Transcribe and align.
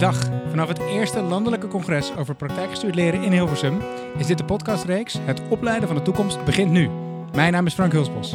Dag. 0.00 0.28
Vanaf 0.48 0.68
het 0.68 0.78
eerste 0.78 1.20
landelijke 1.20 1.68
congres 1.68 2.16
over 2.16 2.34
praktijkgestuurd 2.34 2.94
leren 2.94 3.22
in 3.22 3.32
Hilversum 3.32 3.82
is 4.18 4.26
dit 4.26 4.38
de 4.38 4.44
podcastreeks 4.44 5.16
Het 5.20 5.40
opleiden 5.48 5.88
van 5.88 5.96
de 5.96 6.02
toekomst 6.02 6.44
begint 6.44 6.70
nu. 6.70 6.90
Mijn 7.32 7.52
naam 7.52 7.66
is 7.66 7.74
Frank 7.74 7.92
Hulsbos. 7.92 8.34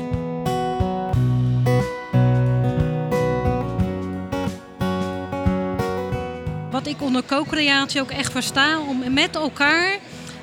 Wat 6.71 6.87
ik 6.87 7.01
onder 7.01 7.23
co-creatie 7.25 8.01
ook 8.01 8.11
echt 8.11 8.31
versta, 8.31 8.79
om 8.79 9.13
met 9.13 9.35
elkaar 9.35 9.97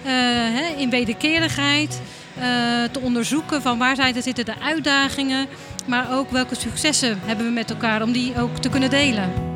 uh, 0.07 0.80
in 0.80 0.91
wederkerigheid 0.91 2.00
uh, 2.39 2.43
te 2.93 3.00
onderzoeken 3.00 3.62
van 3.62 3.79
waar 3.79 3.96
zijn, 3.96 4.23
zitten 4.23 4.45
de 4.45 4.61
uitdagingen, 4.61 5.46
maar 5.86 6.18
ook 6.18 6.30
welke 6.30 6.54
successen 6.54 7.18
hebben 7.20 7.46
we 7.46 7.52
met 7.52 7.70
elkaar 7.70 8.02
om 8.02 8.12
die 8.12 8.41
ook 8.41 8.57
te 8.57 8.68
kunnen 8.68 8.91
delen. 8.91 9.52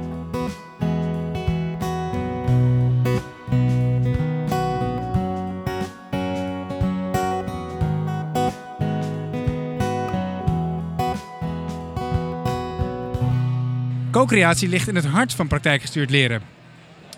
Co-creatie 14.17 14.69
ligt 14.69 14.89
in 14.89 14.95
het 14.95 15.05
hart 15.05 15.35
van 15.35 15.49
praktijkgestuurd 15.49 16.11
leren. 16.11 16.43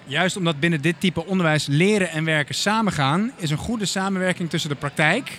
Juist 0.05 0.37
omdat 0.37 0.61
binnen 0.61 0.80
dit 0.80 1.01
type 1.01 1.27
onderwijs 1.27 1.66
leren 1.66 2.11
en 2.11 2.24
werken 2.24 2.55
samengaan, 2.55 3.33
is 3.37 3.51
een 3.51 3.57
goede 3.57 3.87
samenwerking 3.87 4.51
tussen 4.51 4.71
de 4.71 4.77
praktijk 4.77 5.30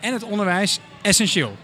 en 0.00 0.12
het 0.12 0.22
onderwijs 0.22 0.80
essentieel. 1.02 1.56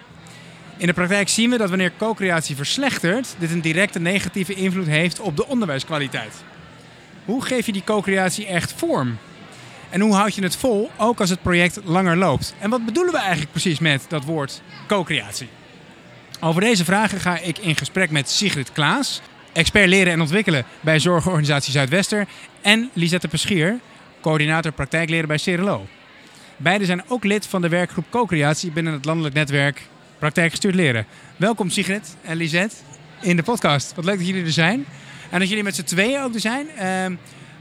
In 0.77 0.87
de 0.87 0.93
praktijk 0.93 1.29
zien 1.29 1.51
we 1.51 1.57
dat 1.57 1.69
wanneer 1.69 1.93
co-creatie 1.99 2.57
verslechtert, 2.57 3.35
dit 3.39 3.51
een 3.51 3.61
directe 3.61 4.01
negatieve 4.01 4.55
invloed 4.55 4.87
heeft 4.87 5.21
op 5.21 5.37
de 5.37 5.47
onderwijskwaliteit. 5.47 6.45
Hoe 7.25 7.45
geef 7.45 7.67
je 7.67 7.73
die 7.73 7.85
co-creatie 7.85 8.47
echt 8.47 8.73
vorm? 8.73 9.19
En 9.91 10.01
hoe 10.01 10.15
houd 10.15 10.35
je 10.35 10.43
het 10.43 10.57
vol, 10.57 10.91
ook 10.97 11.21
als 11.21 11.31
het 11.31 11.43
project 11.43 11.81
langer 11.85 12.17
loopt? 12.17 12.55
En 12.59 12.71
wat 12.71 12.85
bedoelen 12.85 13.13
we 13.13 13.19
eigenlijk 13.19 13.51
precies 13.51 13.79
met 13.79 14.05
dat 14.09 14.25
woord 14.25 14.63
co-creatie? 14.87 15.49
Over 16.43 16.61
deze 16.61 16.85
vragen 16.85 17.21
ga 17.21 17.39
ik 17.39 17.59
in 17.59 17.77
gesprek 17.77 18.11
met 18.11 18.31
Sigrid 18.31 18.73
Klaas, 18.73 19.21
expert 19.53 19.89
leren 19.89 20.13
en 20.13 20.21
ontwikkelen 20.21 20.65
bij 20.81 20.99
Zorgorganisatie 20.99 21.73
Zuidwester, 21.73 22.27
en 22.61 22.91
Lisette 22.93 23.29
Peschier, 23.29 23.79
coördinator 24.21 24.73
praktijkleren 24.73 25.29
bij 25.29 25.37
CRLO. 25.37 25.87
Beiden 26.57 26.87
zijn 26.87 27.03
ook 27.09 27.25
lid 27.25 27.47
van 27.47 27.61
de 27.63 27.69
werkgroep 27.69 28.05
Co-creatie 28.11 28.71
binnen 28.71 28.93
het 28.93 29.05
landelijk 29.05 29.35
netwerk 29.35 29.83
Praktijkgestuurd 30.19 30.75
Leren. 30.75 31.07
Welkom 31.37 31.71
Sigrid 31.71 32.17
en 32.23 32.37
Lisette 32.37 32.77
in 33.21 33.37
de 33.37 33.43
podcast. 33.43 33.95
Wat 33.95 34.05
leuk 34.05 34.17
dat 34.17 34.27
jullie 34.27 34.45
er 34.45 34.53
zijn. 34.53 34.85
En 35.31 35.39
dat 35.39 35.49
jullie 35.49 35.65
met 35.65 35.75
z'n 35.75 35.83
tweeën 35.83 36.23
ook 36.23 36.35
er 36.35 36.41
zijn. 36.41 36.67
Uh, 36.79 37.17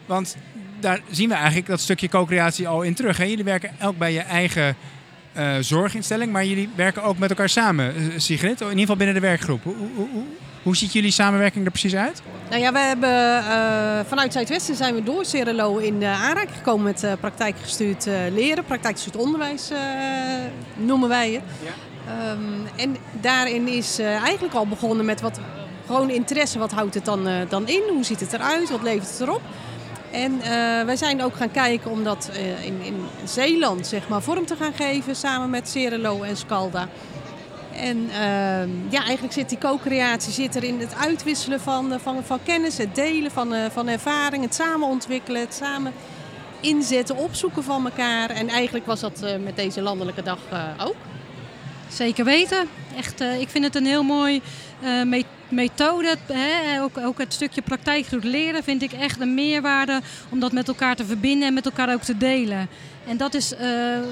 want 0.06 0.38
daar 0.80 1.00
zien 1.12 1.30
we 1.30 1.36
eigenlijk 1.36 1.68
dat 1.68 1.80
stukje 1.80 2.10
co-creatie 2.10 2.68
al 2.68 2.82
in 2.82 2.94
terug. 2.94 3.18
Jullie 3.18 3.44
werken 3.44 3.72
elk 3.80 3.98
bij 3.98 4.14
je 4.14 4.20
eigen 4.20 4.76
uh, 5.38 5.56
zorginstelling, 5.60 6.32
maar 6.32 6.46
jullie 6.46 6.70
werken 6.76 7.04
ook 7.04 7.18
met 7.18 7.30
elkaar 7.30 7.50
samen, 7.50 7.94
uh, 7.98 8.14
Sigrid. 8.18 8.62
In 8.62 8.68
ieder 8.68 8.80
geval 8.80 8.96
binnen 8.96 9.16
de 9.16 9.22
werkgroep. 9.22 9.64
Hoe, 9.64 9.76
hoe, 9.96 10.08
hoe, 10.12 10.24
hoe 10.64 10.76
ziet 10.76 10.94
jullie 10.94 11.12
samenwerking 11.12 11.66
er 11.66 11.72
precies 11.72 11.96
uit? 11.96 12.22
Nou 12.50 12.62
ja, 12.62 12.72
we 12.72 12.80
hebben 12.80 13.10
uh, 13.10 14.00
vanuit 14.08 14.34
Zuidwesten 14.34 14.76
zijn 14.76 14.96
we 14.96 15.04
door 15.04 15.24
CRLO 15.32 15.78
in 15.78 16.00
de 16.00 16.06
aanraking 16.06 16.58
gekomen 16.58 16.84
met 16.84 17.04
uh, 17.04 17.12
praktijkgestuurd 17.20 18.08
uh, 18.08 18.14
leren, 18.32 18.64
praktijkgestuurd 18.64 19.16
onderwijs 19.16 19.72
noemen 20.76 21.10
wij 21.10 21.32
het. 21.32 21.44
Ja. 21.64 22.32
Um, 22.32 22.68
en 22.76 22.98
daarin 23.22 23.68
is 23.68 24.00
eigenlijk 24.00 24.54
al 24.54 24.68
begonnen 24.68 25.06
met 25.06 25.22
wat 25.22 25.40
gewoon 25.86 26.10
interesse. 26.10 26.60
Wat 26.60 26.72
houdt 26.72 26.94
het 26.94 27.06
dan, 27.06 27.28
dan 27.50 27.68
in? 27.68 27.82
Hoe 27.90 28.04
ziet 28.04 28.20
het 28.20 28.34
eruit? 28.34 28.70
Wat 28.70 28.84
levert 28.84 29.10
het 29.10 29.20
erop? 29.20 29.42
En 30.12 30.34
uh, 30.34 30.42
wij 30.86 30.96
zijn 30.96 31.24
ook 31.24 31.36
gaan 31.36 31.52
kijken 31.52 31.92
om 31.92 32.04
dat 32.04 32.30
uh, 32.34 32.66
in, 32.66 32.82
in, 32.82 33.06
Zeeland 33.24 33.88
zeg 33.88 34.08
maar, 34.08 34.22
vorm 34.22 34.46
te 34.46 34.56
gaan 34.56 34.74
geven 34.74 35.16
samen 35.16 35.50
met 35.50 35.70
Cerelo 35.70 36.22
en 36.22 36.38
Scalda. 36.38 36.88
En 37.76 37.98
uh, 37.98 38.92
ja, 38.92 39.04
eigenlijk 39.04 39.34
zit 39.34 39.50
die 39.50 39.58
co-creatie 39.58 40.34
zit 40.34 40.56
er 40.56 40.64
in 40.64 40.80
het 40.80 40.96
uitwisselen 40.96 41.60
van, 41.60 42.00
van, 42.00 42.24
van 42.24 42.40
kennis, 42.44 42.78
het 42.78 42.96
delen 42.96 43.32
van, 43.32 43.54
van 43.72 43.88
ervaring, 43.88 44.44
het 44.44 44.56
samen 44.56 44.88
ontwikkelen, 44.88 45.42
het 45.42 45.54
samen 45.54 45.94
inzetten, 46.60 47.16
opzoeken 47.16 47.64
van 47.64 47.86
elkaar. 47.86 48.30
En 48.30 48.50
eigenlijk 48.50 48.86
was 48.86 49.00
dat 49.00 49.26
met 49.44 49.56
deze 49.56 49.82
landelijke 49.82 50.24
dag 50.24 50.40
ook. 50.80 50.96
Zeker 51.90 52.26
weten. 52.26 52.68
Echt, 52.98 53.22
ik 53.22 53.50
vind 53.50 53.64
het 53.64 53.76
een 53.76 53.86
heel 53.86 54.04
mooi 54.04 54.42
methode 54.82 55.38
methode, 55.50 56.18
hè, 56.32 56.82
ook, 56.82 56.98
ook 56.98 57.18
het 57.18 57.34
stukje 57.34 57.62
praktijkgroep 57.62 58.24
leren, 58.24 58.64
vind 58.64 58.82
ik 58.82 58.92
echt 58.92 59.20
een 59.20 59.34
meerwaarde 59.34 60.02
om 60.30 60.40
dat 60.40 60.52
met 60.52 60.68
elkaar 60.68 60.96
te 60.96 61.06
verbinden 61.06 61.48
en 61.48 61.54
met 61.54 61.66
elkaar 61.66 61.94
ook 61.94 62.02
te 62.02 62.18
delen. 62.18 62.68
En 63.08 63.18
dat 63.18 63.34
is 63.34 63.54
uh, 63.54 63.60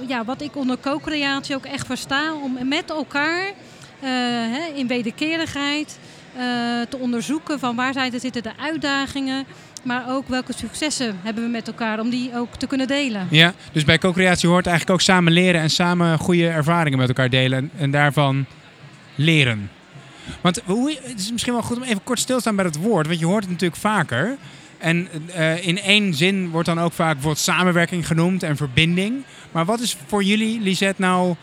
ja, 0.08 0.26
wat 0.26 0.42
ik 0.42 0.56
onder 0.56 0.78
co-creatie 0.80 1.56
ook 1.56 1.66
echt 1.66 1.86
versta, 1.86 2.34
om 2.34 2.58
met 2.68 2.90
elkaar 2.90 3.52
hè, 4.00 4.66
in 4.74 4.88
wederkerigheid 4.88 5.98
te 6.90 6.98
onderzoeken 6.98 7.60
van 7.60 7.76
waar 7.76 7.94
zijn, 7.94 8.20
zitten 8.20 8.44
de 8.44 8.58
uitdagingen, 8.60 9.46
maar 9.88 10.06
ook 10.09 10.28
welke 10.28 10.53
successen 10.53 11.20
hebben 11.24 11.44
we 11.44 11.50
met 11.50 11.68
elkaar 11.68 12.00
om 12.00 12.09
die 12.09 12.31
ook 12.36 12.56
te 12.56 12.68
kunnen 12.68 12.88
delen. 12.88 13.28
Ja, 13.30 13.53
dus 13.72 13.84
bij 13.84 13.98
co-creatie 13.98 14.50
hoort 14.50 14.68
eigenlijk 14.68 15.00
ook 15.00 15.06
samen 15.06 15.34
leren 15.34 15.62
en 15.62 15.70
samen 15.70 16.18
goede 16.18 16.48
ervaringen 16.48 17.00
met 17.00 17.08
elkaar 17.08 17.30
delen 17.30 17.58
en, 17.58 17.72
en 17.78 17.92
daarvan 17.92 18.46
leren. 19.16 19.70
Want 20.42 20.62
hoe, 20.66 20.98
het 21.03 21.20
is 21.20 21.31
misschien 21.31 21.53
wel 21.53 21.62
goed 21.62 21.78
om 21.78 21.84
even 21.84 22.03
kort 22.03 22.20
stil 22.20 22.36
te 22.36 22.42
staan 22.42 22.56
bij 22.56 22.66
het 22.66 22.78
woord. 22.78 23.08
Want 23.08 23.20
je 23.20 23.25
hoort 23.25 23.44
het 23.44 23.52
natuurlijk 23.52 23.81
vaker. 23.81 24.38
En 24.78 25.08
uh, 25.38 25.68
in 25.68 25.80
één 25.80 26.14
zin 26.14 26.50
wordt 26.50 26.68
dan 26.68 26.80
ook 26.80 26.94
vaak 26.94 27.14
bijvoorbeeld 27.14 27.44
samenwerking 27.44 28.08
genoemd 28.08 28.44
en 28.44 28.58
verbinding. 28.58 29.24
Maar 29.52 29.66
wat 29.66 29.80
is 29.80 29.98
voor 30.08 30.24
jullie, 30.24 30.62
Lisette, 30.62 31.02
nou 31.02 31.36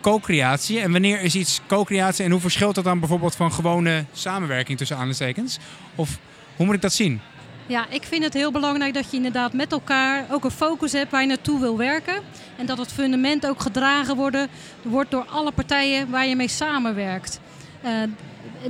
co-creatie? 0.00 0.80
En 0.80 0.92
wanneer 0.92 1.20
is 1.20 1.34
iets 1.34 1.60
co-creatie 1.66 2.24
en 2.24 2.30
hoe 2.30 2.40
verschilt 2.40 2.74
dat 2.74 2.84
dan 2.84 2.98
bijvoorbeeld 2.98 3.34
van 3.36 3.52
gewone 3.52 4.04
samenwerking 4.12 4.78
tussen 4.78 4.96
aanhalingstekens? 4.96 5.58
Of 5.94 6.18
hoe 6.56 6.66
moet 6.66 6.74
ik 6.74 6.82
dat 6.82 6.92
zien? 6.92 7.20
Ja, 7.70 7.86
ik 7.88 8.02
vind 8.02 8.24
het 8.24 8.34
heel 8.34 8.50
belangrijk 8.50 8.94
dat 8.94 9.10
je 9.10 9.16
inderdaad 9.16 9.52
met 9.52 9.72
elkaar 9.72 10.24
ook 10.30 10.44
een 10.44 10.50
focus 10.50 10.92
hebt 10.92 11.10
waar 11.10 11.20
je 11.20 11.26
naartoe 11.26 11.60
wil 11.60 11.76
werken. 11.76 12.14
En 12.56 12.66
dat 12.66 12.78
het 12.78 12.92
fundament 12.92 13.46
ook 13.46 13.60
gedragen 13.60 14.16
worden, 14.16 14.48
wordt 14.82 15.10
door 15.10 15.24
alle 15.24 15.52
partijen 15.52 16.10
waar 16.10 16.26
je 16.26 16.36
mee 16.36 16.48
samenwerkt. 16.48 17.40
Uh, 17.84 17.90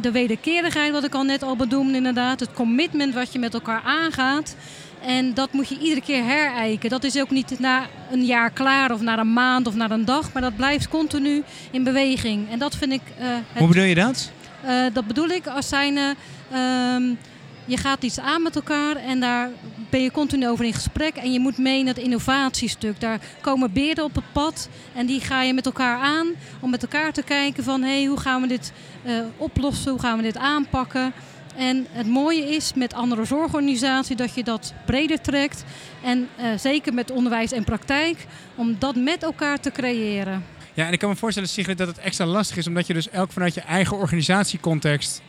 de 0.01 0.11
wederkerigheid, 0.11 0.93
wat 0.93 1.05
ik 1.05 1.15
al 1.15 1.23
net 1.23 1.43
al 1.43 1.57
bedoelde, 1.57 1.93
inderdaad. 1.93 2.41
Het 2.41 2.53
commitment 2.53 3.15
wat 3.15 3.33
je 3.33 3.39
met 3.39 3.55
elkaar 3.55 3.83
aangaat. 3.85 4.57
En 5.03 5.35
dat 5.35 5.53
moet 5.53 5.69
je 5.69 5.79
iedere 5.79 6.01
keer 6.01 6.25
herijken. 6.25 6.91
Dat 6.91 7.05
is 7.05 7.21
ook 7.21 7.31
niet 7.31 7.59
na 7.59 7.87
een 8.11 8.25
jaar 8.25 8.51
klaar 8.51 8.93
of 8.93 9.01
na 9.01 9.19
een 9.19 9.33
maand 9.33 9.67
of 9.67 9.75
na 9.75 9.91
een 9.91 10.05
dag. 10.05 10.33
Maar 10.33 10.43
dat 10.43 10.57
blijft 10.57 10.89
continu 10.89 11.43
in 11.71 11.85
beweging. 11.85 12.51
En 12.51 12.59
dat 12.59 12.77
vind 12.77 12.93
ik... 12.93 13.03
Uh, 13.21 13.27
het, 13.27 13.59
Hoe 13.59 13.69
bedoel 13.69 13.85
je 13.85 13.95
dat? 13.95 14.31
Uh, 14.65 14.85
dat 14.93 15.07
bedoel 15.07 15.29
ik 15.29 15.47
als 15.47 15.69
zijn... 15.69 15.97
Uh, 15.97 17.17
je 17.71 17.77
gaat 17.77 18.03
iets 18.03 18.21
aan 18.21 18.43
met 18.43 18.57
elkaar 18.57 18.97
en 18.97 19.21
daar 19.21 19.51
ben 19.91 20.03
je 20.03 20.11
continu 20.11 20.49
over 20.49 20.65
in 20.65 20.73
gesprek. 20.73 21.15
En 21.15 21.33
je 21.33 21.41
moet 21.41 21.59
mee 21.59 21.79
in 21.79 21.87
het 21.87 21.99
innovatiestuk. 21.99 23.01
Daar 23.01 23.21
komen 23.41 23.73
beerden 23.73 24.05
op 24.05 24.15
het 24.15 24.33
pad 24.33 24.69
en 24.95 25.07
die 25.07 25.21
ga 25.21 25.43
je 25.43 25.55
met 25.55 25.67
elkaar 25.67 25.99
aan. 25.99 26.27
Om 26.61 26.71
met 26.71 26.83
elkaar 26.83 27.13
te 27.13 27.23
kijken 27.23 27.65
van 27.65 27.83
hey, 27.83 28.05
hoe 28.05 28.21
gaan 28.21 28.41
we 28.41 28.49
dit 28.49 28.73
uh, 29.05 29.21
oplossen, 29.37 29.91
hoe 29.91 30.01
gaan 30.01 30.17
we 30.17 30.23
dit 30.23 30.37
aanpakken. 30.37 31.13
En 31.57 31.87
het 31.91 32.07
mooie 32.07 32.55
is 32.55 32.75
met 32.75 32.95
andere 32.95 33.25
zorgorganisaties 33.25 34.17
dat 34.17 34.35
je 34.35 34.45
dat 34.45 34.75
breder 34.87 35.21
trekt. 35.21 35.65
En 36.03 36.29
uh, 36.41 36.47
zeker 36.59 36.95
met 36.95 37.11
onderwijs 37.11 37.53
en 37.53 37.65
praktijk, 37.65 38.27
om 38.55 38.77
dat 38.79 38.97
met 38.97 39.23
elkaar 39.23 39.61
te 39.61 39.71
creëren. 39.71 40.45
Ja, 40.75 40.87
en 40.87 40.93
ik 40.93 40.99
kan 40.99 41.09
me 41.09 41.17
voorstellen, 41.17 41.49
Sigrid, 41.49 41.79
dat 41.79 41.89
het 41.89 41.99
extra 41.99 42.27
lastig 42.27 42.57
is, 42.57 42.67
omdat 42.67 42.87
je 42.87 42.95
dus 42.95 43.11
elk 43.11 43.33
vanuit 43.33 43.55
je 43.55 43.61
eigen 43.61 43.97
organisatiecontext 43.97 45.23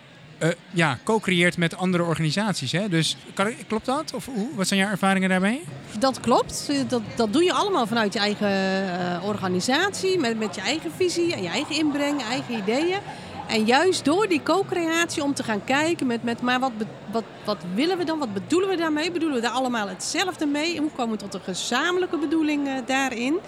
uh, 0.44 0.50
ja, 0.72 0.98
co-creëert 1.04 1.58
met 1.58 1.78
andere 1.78 2.04
organisaties. 2.04 2.72
Hè? 2.72 2.90
Dus 2.90 3.18
kan, 3.34 3.54
klopt 3.68 3.86
dat? 3.86 4.14
Of 4.14 4.26
hoe, 4.26 4.48
wat 4.56 4.68
zijn 4.68 4.80
jouw 4.80 4.90
ervaringen 4.90 5.30
daarmee? 5.30 5.64
Dat 6.00 6.20
klopt. 6.20 6.72
Dat, 6.88 7.02
dat 7.16 7.34
doe 7.34 7.44
je 7.44 7.54
allemaal 7.54 7.88
vanuit 7.88 8.14
je 8.14 8.20
eigen 8.20 8.52
uh, 8.52 9.28
organisatie, 9.28 10.20
met, 10.20 10.40
met 10.40 10.56
je 10.56 10.62
eigen 10.62 10.92
visie 10.96 11.34
en 11.34 11.44
je 11.44 11.50
eigen 11.50 11.76
inbreng, 11.76 12.22
eigen 12.24 12.56
ideeën. 12.58 13.00
En 13.48 13.66
juist 13.66 14.06
door 14.06 14.28
die 14.28 14.44
co-creatie 14.44 15.24
om 15.24 15.34
te 15.34 15.44
gaan 15.44 15.64
kijken 15.64 16.08
met, 16.08 16.24
met 16.24 16.42
maar 16.42 16.60
wat, 16.60 16.72
wat, 17.12 17.24
wat 17.46 17.58
willen 17.74 17.98
we 17.98 18.04
dan, 18.04 18.20
wat 18.20 18.34
bedoelen 18.34 18.70
we 18.70 18.76
daarmee? 18.76 19.12
Bedoelen 19.12 19.38
we 19.38 19.44
daar 19.44 19.52
allemaal 19.52 19.88
hetzelfde 19.88 20.46
mee? 20.46 20.80
Hoe 20.80 20.92
komen 20.96 21.18
we 21.18 21.24
tot 21.24 21.34
een 21.34 21.42
gezamenlijke 21.42 22.18
bedoeling 22.18 22.68
uh, 22.68 22.74
daarin? 22.86 23.40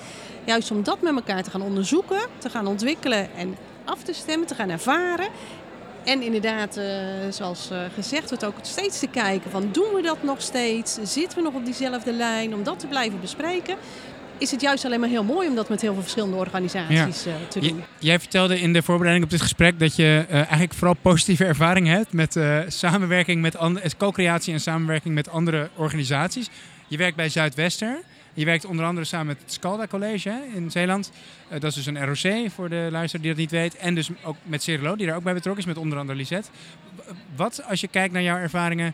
Juist 0.45 0.71
om 0.71 0.83
dat 0.83 1.01
met 1.01 1.15
elkaar 1.15 1.43
te 1.43 1.49
gaan 1.49 1.61
onderzoeken, 1.61 2.19
te 2.37 2.49
gaan 2.49 2.67
ontwikkelen 2.67 3.35
en 3.35 3.57
af 3.85 4.03
te 4.03 4.13
stemmen, 4.13 4.47
te 4.47 4.55
gaan 4.55 4.69
ervaren. 4.69 5.27
En 6.05 6.21
inderdaad, 6.21 6.77
uh, 6.77 6.83
zoals 7.29 7.69
uh, 7.71 7.77
gezegd 7.93 8.29
wordt, 8.29 8.45
ook 8.45 8.55
steeds 8.61 8.99
te 8.99 9.07
kijken 9.07 9.51
van 9.51 9.69
doen 9.71 9.93
we 9.93 10.01
dat 10.01 10.23
nog 10.23 10.41
steeds? 10.41 10.97
Zitten 11.03 11.37
we 11.37 11.43
nog 11.43 11.53
op 11.53 11.65
diezelfde 11.65 12.13
lijn? 12.13 12.53
Om 12.53 12.63
dat 12.63 12.79
te 12.79 12.87
blijven 12.87 13.19
bespreken 13.21 13.77
is 14.37 14.51
het 14.51 14.61
juist 14.61 14.85
alleen 14.85 14.99
maar 14.99 15.09
heel 15.09 15.23
mooi 15.23 15.47
om 15.47 15.55
dat 15.55 15.69
met 15.69 15.81
heel 15.81 15.93
veel 15.93 16.01
verschillende 16.01 16.35
organisaties 16.35 17.27
uh, 17.27 17.33
te 17.47 17.59
doen. 17.59 17.83
jij 17.99 18.19
vertelde 18.19 18.59
in 18.59 18.73
de 18.73 18.81
voorbereiding 18.81 19.25
op 19.25 19.31
dit 19.31 19.41
gesprek 19.41 19.79
dat 19.79 19.95
je 19.95 20.25
uh, 20.29 20.35
eigenlijk 20.35 20.73
vooral 20.73 20.95
positieve 21.01 21.45
ervaring 21.45 21.87
hebt 21.87 22.13
met 22.13 22.35
uh, 22.35 22.59
samenwerking 22.67 23.41
met 23.41 23.57
andere, 23.57 23.89
co-creatie 23.97 24.53
en 24.53 24.59
samenwerking 24.59 25.13
met 25.13 25.29
andere 25.29 25.69
organisaties. 25.75 26.49
Je 26.87 26.97
werkt 26.97 27.15
bij 27.15 27.29
Zuidwester. 27.29 28.01
Je 28.33 28.45
werkt 28.45 28.65
onder 28.65 28.85
andere 28.85 29.05
samen 29.05 29.27
met 29.27 29.37
het 29.41 29.53
Scalda 29.53 29.87
College 29.87 30.29
hè, 30.29 30.39
in 30.55 30.71
Zeeland. 30.71 31.11
Uh, 31.45 31.59
dat 31.59 31.63
is 31.63 31.75
dus 31.75 31.85
een 31.85 32.05
ROC 32.05 32.51
voor 32.51 32.69
de 32.69 32.87
luisteraar 32.91 33.25
die 33.25 33.31
dat 33.31 33.39
niet 33.39 33.51
weet. 33.51 33.75
En 33.75 33.95
dus 33.95 34.09
ook 34.23 34.35
met 34.43 34.63
Cerelo, 34.63 34.95
die 34.95 35.07
daar 35.07 35.15
ook 35.15 35.23
bij 35.23 35.33
betrokken 35.33 35.63
is, 35.63 35.67
met 35.67 35.77
onder 35.77 35.97
andere 35.97 36.17
Lisette. 36.17 36.49
Wat, 37.35 37.63
als 37.69 37.81
je 37.81 37.87
kijkt 37.87 38.13
naar 38.13 38.21
jouw 38.21 38.37
ervaringen, 38.37 38.93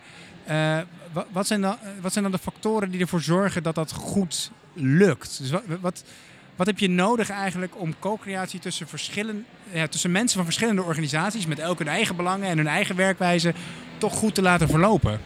uh, 0.50 0.77
wat, 1.12 1.25
wat, 1.31 1.47
zijn 1.47 1.62
dan, 1.62 1.77
wat 2.01 2.12
zijn 2.12 2.24
dan 2.24 2.33
de 2.33 2.39
factoren 2.39 2.91
die 2.91 3.01
ervoor 3.01 3.21
zorgen 3.21 3.63
dat 3.63 3.75
dat 3.75 3.91
goed 3.91 4.51
lukt? 4.74 5.38
Dus 5.42 5.50
wat, 5.50 5.63
wat, 5.81 6.03
wat 6.56 6.68
heb 6.68 6.80
je 6.80 6.89
nodig 6.89 7.30
eigenlijk 7.30 7.80
om 7.80 8.00
co-creatie 8.00 8.59
tussen, 8.59 8.88
ja, 9.71 9.88
tussen 9.88 10.12
mensen 10.12 10.35
van 10.35 10.45
verschillende 10.45 10.83
organisaties, 10.83 11.45
met 11.45 11.59
elk 11.59 11.77
hun 11.77 11.88
eigen 11.88 12.15
belangen 12.15 12.47
en 12.47 12.57
hun 12.57 12.68
eigen 12.68 12.95
werkwijze, 12.95 13.53
toch 13.97 14.13
goed 14.13 14.35
te 14.35 14.42
laten 14.42 14.69
verlopen? 14.69 15.19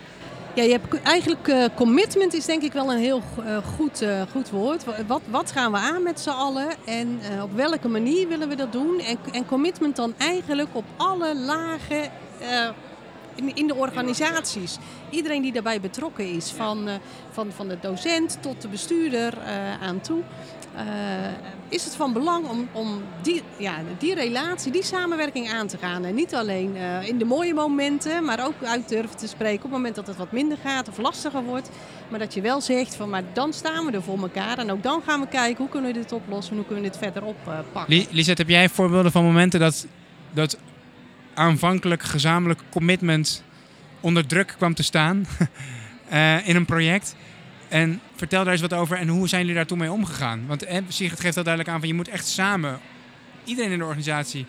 Ja, 0.55 0.63
je 0.63 0.71
hebt 0.71 1.01
eigenlijk 1.01 1.47
uh, 1.47 1.65
commitment 1.75 2.33
is 2.33 2.45
denk 2.45 2.61
ik 2.61 2.73
wel 2.73 2.91
een 2.91 2.97
heel 2.97 3.21
uh, 3.39 3.57
goed, 3.57 4.01
uh, 4.01 4.21
goed 4.31 4.49
woord. 4.49 4.83
Wat, 5.07 5.21
wat 5.29 5.51
gaan 5.51 5.71
we 5.71 5.77
aan 5.77 6.03
met 6.03 6.19
z'n 6.19 6.29
allen 6.29 6.67
en 6.85 7.19
op 7.43 7.55
welke 7.55 7.87
manier 7.87 8.27
willen 8.27 8.49
we 8.49 8.55
dat 8.55 8.71
doen? 8.71 8.99
En, 8.99 9.17
en 9.31 9.45
commitment 9.45 9.95
dan 9.95 10.13
eigenlijk 10.17 10.69
op 10.71 10.83
alle 10.97 11.35
lagen 11.35 12.11
in, 13.35 13.55
in, 13.55 13.67
de 13.67 13.75
organisaties. 13.75 14.77
Iedereen 15.09 15.41
die 15.41 15.53
daarbij 15.53 15.79
betrokken 15.79 16.35
is, 16.35 16.51
van, 16.51 16.89
van, 17.31 17.51
van 17.51 17.67
de 17.67 17.77
docent 17.81 18.37
tot 18.41 18.61
de 18.61 18.67
bestuurder 18.67 19.37
aan 19.81 20.01
toe. 20.01 20.21
is 21.69 21.83
het 21.83 21.95
van 21.95 22.13
belang 22.13 22.47
om, 22.47 22.67
om 22.71 23.01
die, 23.21 23.41
ja, 23.57 23.75
die 23.97 24.15
relatie, 24.15 24.71
die 24.71 24.83
samenwerking 24.83 25.51
aan 25.51 25.67
te 25.67 25.77
gaan. 25.77 26.05
En 26.05 26.15
niet 26.15 26.35
alleen 26.35 26.75
uh, 26.75 27.07
in 27.07 27.17
de 27.17 27.25
mooie 27.25 27.53
momenten, 27.53 28.25
maar 28.25 28.45
ook 28.45 28.63
uit 28.63 28.89
durven 28.89 29.17
te 29.17 29.27
spreken 29.27 29.57
op 29.57 29.63
het 29.63 29.71
moment 29.71 29.95
dat 29.95 30.07
het 30.07 30.17
wat 30.17 30.31
minder 30.31 30.57
gaat 30.63 30.89
of 30.89 30.97
lastiger 30.97 31.43
wordt. 31.43 31.69
Maar 32.09 32.19
dat 32.19 32.33
je 32.33 32.41
wel 32.41 32.61
zegt 32.61 32.95
van, 32.95 33.09
maar 33.09 33.23
dan 33.33 33.53
staan 33.53 33.85
we 33.85 33.91
er 33.91 34.03
voor 34.03 34.21
elkaar. 34.21 34.57
En 34.57 34.71
ook 34.71 34.83
dan 34.83 35.01
gaan 35.05 35.19
we 35.19 35.27
kijken, 35.27 35.57
hoe 35.57 35.69
kunnen 35.69 35.93
we 35.93 35.99
dit 35.99 36.11
oplossen, 36.11 36.55
hoe 36.55 36.65
kunnen 36.65 36.83
we 36.83 36.89
dit 36.89 36.99
verder 36.99 37.23
oppakken. 37.23 37.95
Uh, 37.95 38.05
Lisette, 38.09 38.41
heb 38.41 38.51
jij 38.51 38.69
voorbeelden 38.69 39.11
van 39.11 39.23
momenten 39.23 39.59
dat, 39.59 39.87
dat 40.31 40.57
aanvankelijk 41.33 42.03
gezamenlijk 42.03 42.59
commitment 42.69 43.43
onder 43.99 44.27
druk 44.27 44.53
kwam 44.57 44.73
te 44.73 44.83
staan 44.83 45.25
uh, 46.11 46.47
in 46.49 46.55
een 46.55 46.65
project? 46.65 47.15
En 47.69 48.01
vertel 48.15 48.43
daar 48.43 48.53
eens 48.53 48.61
wat 48.61 48.73
over 48.73 48.97
en 48.97 49.07
hoe 49.07 49.27
zijn 49.27 49.41
jullie 49.41 49.55
daar 49.55 49.65
toen 49.65 49.77
mee 49.77 49.91
omgegaan? 49.91 50.47
Want 50.47 50.63
eh, 50.63 50.81
Sigrid 50.87 51.19
geeft 51.19 51.35
dat 51.35 51.45
duidelijk 51.45 51.73
aan 51.73 51.79
van 51.79 51.89
je 51.89 51.95
moet 51.95 52.07
echt 52.07 52.27
samen, 52.27 52.79
iedereen 53.43 53.71
in 53.71 53.77
de 53.77 53.83
organisatie 53.83 54.45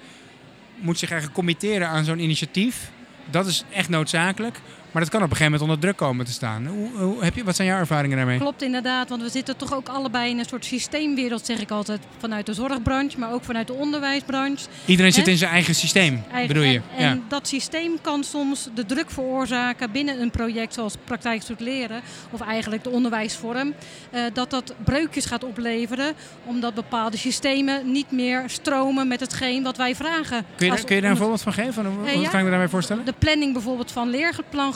moet 0.77 0.99
zich 0.99 1.11
eigenlijk 1.11 1.39
committeren 1.39 1.89
aan 1.89 2.05
zo'n 2.05 2.19
initiatief. 2.19 2.91
Dat 3.31 3.47
is 3.47 3.65
echt 3.73 3.89
noodzakelijk. 3.89 4.61
Maar 4.95 5.03
dat 5.03 5.13
kan 5.13 5.23
op 5.23 5.31
een 5.31 5.37
gegeven 5.37 5.53
moment 5.53 5.71
onder 5.71 5.79
druk 5.79 5.97
komen 5.97 6.25
te 6.27 6.33
staan. 6.33 6.67
Hoe, 6.67 6.91
hoe, 6.97 7.25
heb 7.25 7.35
je, 7.35 7.45
wat 7.45 7.57
zijn 7.57 7.69
jouw 7.69 7.79
ervaringen 7.79 8.17
daarmee? 8.17 8.39
Klopt 8.39 8.63
inderdaad, 8.63 9.09
want 9.09 9.23
we 9.23 9.29
zitten 9.29 9.57
toch 9.57 9.75
ook 9.75 9.89
allebei 9.89 10.31
in 10.31 10.39
een 10.39 10.45
soort 10.45 10.65
systeemwereld, 10.65 11.47
zeg 11.47 11.61
ik 11.61 11.71
altijd. 11.71 12.01
Vanuit 12.19 12.47
de 12.47 12.55
zorgbranche, 12.55 13.19
maar 13.19 13.33
ook 13.33 13.45
vanuit 13.45 13.67
de 13.67 13.73
onderwijsbranche. 13.73 14.67
Iedereen 14.85 15.13
zit 15.13 15.29
in 15.29 15.37
zijn 15.37 15.51
eigen 15.51 15.75
systeem, 15.75 16.25
eigen, 16.33 16.49
bedoel 16.49 16.71
je? 16.71 16.81
En, 16.97 17.09
en 17.09 17.23
dat 17.29 17.49
systeem 17.49 18.01
kan 18.01 18.25
soms 18.25 18.69
de 18.75 18.87
druk 18.87 19.11
veroorzaken 19.11 19.93
binnen 19.93 20.21
een 20.21 20.31
project 20.31 20.75
zoals 20.75 20.95
praktijkstoet 21.05 21.61
leren, 21.61 22.01
of 22.31 22.41
eigenlijk 22.41 22.85
de 22.85 22.91
onderwijsvorm, 22.91 23.75
uh, 24.15 24.21
dat 24.33 24.51
dat 24.51 24.75
breukjes 24.85 25.25
gaat 25.25 25.45
opleveren, 25.45 26.15
omdat 26.45 26.75
bepaalde 26.75 27.17
systemen 27.17 27.93
niet 27.93 28.11
meer 28.11 28.43
stromen 28.47 29.09
met 29.09 29.21
hetgeen 29.21 29.63
wat 29.63 29.77
wij 29.77 29.95
vragen. 29.95 30.45
Kun 30.57 30.67
je, 30.67 30.73
daar, 30.73 30.85
kun 30.85 30.95
je 30.95 31.03
daar 31.03 31.11
een 31.11 31.17
voorbeeld 31.17 31.43
van 31.43 31.53
geven? 31.53 31.87
Hoe, 31.87 32.07
uh, 32.07 32.13
wat 32.13 32.23
ja, 32.23 32.29
kan 32.29 32.39
ik 32.39 32.45
me 32.45 32.51
daarbij 32.51 32.69
voorstellen? 32.69 33.05
De 33.05 33.15
planning 33.19 33.53
bijvoorbeeld 33.53 33.93
van 33.93 34.11
leerplan 34.11 34.75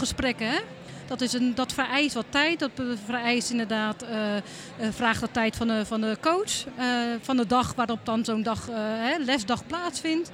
Dat, 1.06 1.20
is 1.20 1.32
een, 1.32 1.54
dat 1.54 1.72
vereist 1.72 2.14
wat 2.14 2.26
tijd. 2.28 2.58
Dat 2.58 2.70
vereist 3.04 3.50
inderdaad, 3.50 4.02
uh, 4.02 4.10
uh, 4.10 4.40
vraagt 4.90 5.20
de 5.20 5.30
tijd 5.30 5.56
van 5.56 5.68
de, 5.68 5.86
van 5.86 6.00
de 6.00 6.16
coach. 6.20 6.66
Uh, 6.78 6.84
van 7.20 7.36
de 7.36 7.46
dag 7.46 7.74
waarop 7.74 8.00
dan 8.02 8.24
zo'n 8.24 8.42
dag, 8.42 8.68
hè, 8.72 9.16
lesdag 9.24 9.66
plaatsvindt. 9.66 10.30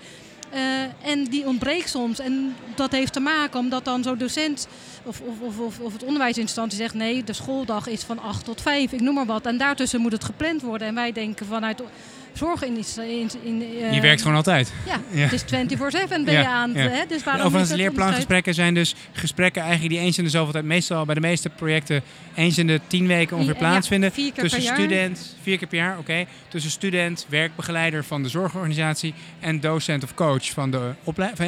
en 1.02 1.24
die 1.24 1.46
ontbreekt 1.46 1.88
soms. 1.88 2.18
En 2.18 2.56
dat 2.74 2.92
heeft 2.92 3.12
te 3.12 3.20
maken 3.20 3.60
omdat 3.60 3.84
dan 3.84 4.02
zo'n 4.02 4.18
docent 4.18 4.68
of, 5.04 5.20
of, 5.20 5.58
of, 5.58 5.78
of 5.78 5.92
het 5.92 6.02
onderwijsinstantie 6.02 6.78
zegt... 6.78 6.94
nee, 6.94 7.24
de 7.24 7.32
schooldag 7.32 7.86
is 7.86 8.02
van 8.02 8.18
8 8.18 8.44
tot 8.44 8.60
5, 8.60 8.92
ik 8.92 9.00
noem 9.00 9.14
maar 9.14 9.26
wat. 9.26 9.46
En 9.46 9.58
daartussen 9.58 10.00
moet 10.00 10.12
het 10.12 10.24
gepland 10.24 10.62
worden. 10.62 10.88
En 10.88 10.94
wij 10.94 11.12
denken 11.12 11.46
vanuit 11.46 11.82
zorg 12.38 12.62
in... 12.62 12.84
in, 12.96 13.30
in 13.42 13.62
uh, 13.62 13.92
je 13.94 14.00
werkt 14.00 14.22
gewoon 14.22 14.36
altijd. 14.36 14.72
Ja, 14.86 15.00
ja. 15.20 15.28
het 15.28 15.32
is 15.32 15.42
24-7 15.42 15.46
ben 16.08 16.32
je 16.32 16.46
aan. 16.46 16.72
Ja. 16.72 16.88
Hè? 16.88 17.06
Dus 17.08 17.24
waarom 17.24 17.46
Overigens, 17.46 17.76
leerplangesprekken 17.76 18.54
zijn 18.54 18.74
dus 18.74 18.94
gesprekken 19.12 19.62
eigenlijk 19.62 19.94
die 19.94 20.02
eens 20.02 20.18
in 20.18 20.24
de 20.24 20.30
zoveel 20.30 20.52
tijd... 20.52 20.64
meestal 20.64 21.04
bij 21.04 21.14
de 21.14 21.20
meeste 21.20 21.48
projecten 21.48 22.02
eens 22.34 22.58
in 22.58 22.66
de 22.66 22.80
tien 22.86 23.06
weken 23.06 23.36
ongeveer 23.36 23.56
plaatsvinden. 23.56 24.08
Ja, 24.08 24.14
vier 24.14 24.32
keer 24.32 24.42
tussen 24.42 24.62
per 24.62 24.74
student, 24.74 25.18
jaar. 25.18 25.42
vier 25.42 25.58
keer 25.58 25.68
per 25.68 25.78
jaar, 25.78 25.92
oké. 25.92 26.00
Okay, 26.00 26.26
tussen 26.48 26.70
student, 26.70 27.26
werkbegeleider 27.28 28.04
van 28.04 28.22
de 28.22 28.28
zorgorganisatie... 28.28 29.14
en 29.40 29.60
docent 29.60 30.02
of 30.02 30.14
coach 30.14 30.50
van 30.50 30.70
de, 30.70 30.90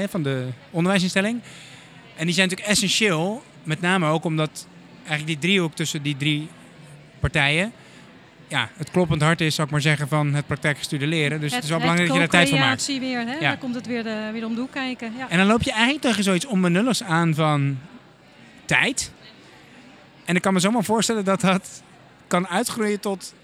van 0.09 0.23
de 0.23 0.47
onderwijsinstelling. 0.71 1.41
En 2.17 2.25
die 2.25 2.35
zijn 2.35 2.49
natuurlijk 2.49 2.77
essentieel, 2.77 3.43
met 3.63 3.81
name 3.81 4.09
ook 4.09 4.25
omdat 4.25 4.67
eigenlijk 5.09 5.27
die 5.41 5.51
driehoek 5.51 5.75
tussen 5.75 6.03
die 6.03 6.17
drie 6.17 6.49
partijen 7.21 7.73
ja, 8.49 8.71
het 8.77 8.91
kloppend 8.91 9.23
hart 9.23 9.41
is, 9.41 9.55
zou 9.55 9.67
ik 9.67 9.73
maar 9.73 9.83
zeggen, 9.83 10.09
van 10.09 10.35
het 10.35 10.47
praktijkgestuurde 10.47 11.07
leren. 11.07 11.41
Dus 11.41 11.55
het, 11.55 11.55
het 11.55 11.65
is 11.65 11.71
wel 11.71 11.79
belangrijk 11.79 12.09
dat 12.09 12.17
je 12.17 12.23
daar 12.23 12.33
tijd 12.33 12.49
voor 12.49 12.59
maakt. 12.59 12.87
weer, 12.87 13.27
hè? 13.27 13.35
Ja. 13.35 13.41
Daar 13.41 13.59
komt 13.59 13.75
het 13.75 13.87
weer, 13.87 14.03
de, 14.03 14.29
weer 14.33 14.45
om 14.45 14.55
de 14.55 14.61
hoek 14.61 14.73
kijken. 14.73 15.13
Ja. 15.19 15.29
En 15.29 15.39
dan 15.39 15.47
loop 15.47 15.63
je 15.63 15.71
eigenlijk 15.73 16.03
tegen 16.03 16.25
zoiets 16.25 16.47
onbenulligs 16.47 17.03
aan 17.03 17.35
van 17.35 17.79
tijd. 18.65 19.11
En 20.25 20.35
ik 20.37 20.43
kan 20.43 20.53
me 20.53 20.61
zomaar 20.61 20.85
voorstellen 20.85 21.25
dat 21.25 21.41
dat 21.41 21.83
kan 22.27 22.49
uitgroeien 22.49 23.01
tot 23.01 23.35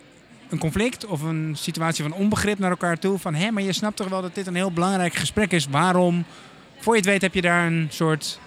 een 0.49 0.59
conflict 0.59 1.07
of 1.07 1.23
een 1.23 1.55
situatie 1.57 2.03
van 2.03 2.13
onbegrip 2.13 2.59
naar 2.59 2.71
elkaar 2.71 2.99
toe. 2.99 3.19
Van 3.19 3.35
hé, 3.35 3.51
maar 3.51 3.63
je 3.63 3.73
snapt 3.73 3.97
toch 3.97 4.09
wel 4.09 4.23
dat 4.23 4.35
dit 4.35 4.47
een 4.47 4.55
heel 4.55 4.73
belangrijk 4.73 5.15
gesprek 5.15 5.53
is. 5.53 5.67
Waarom, 5.67 6.25
voor 6.79 6.93
je 6.93 7.01
het 7.01 7.09
weet, 7.09 7.23
heb 7.23 7.35
je 7.35 7.43
daar 7.43 7.67
een 7.67 7.87
soort 7.91 8.39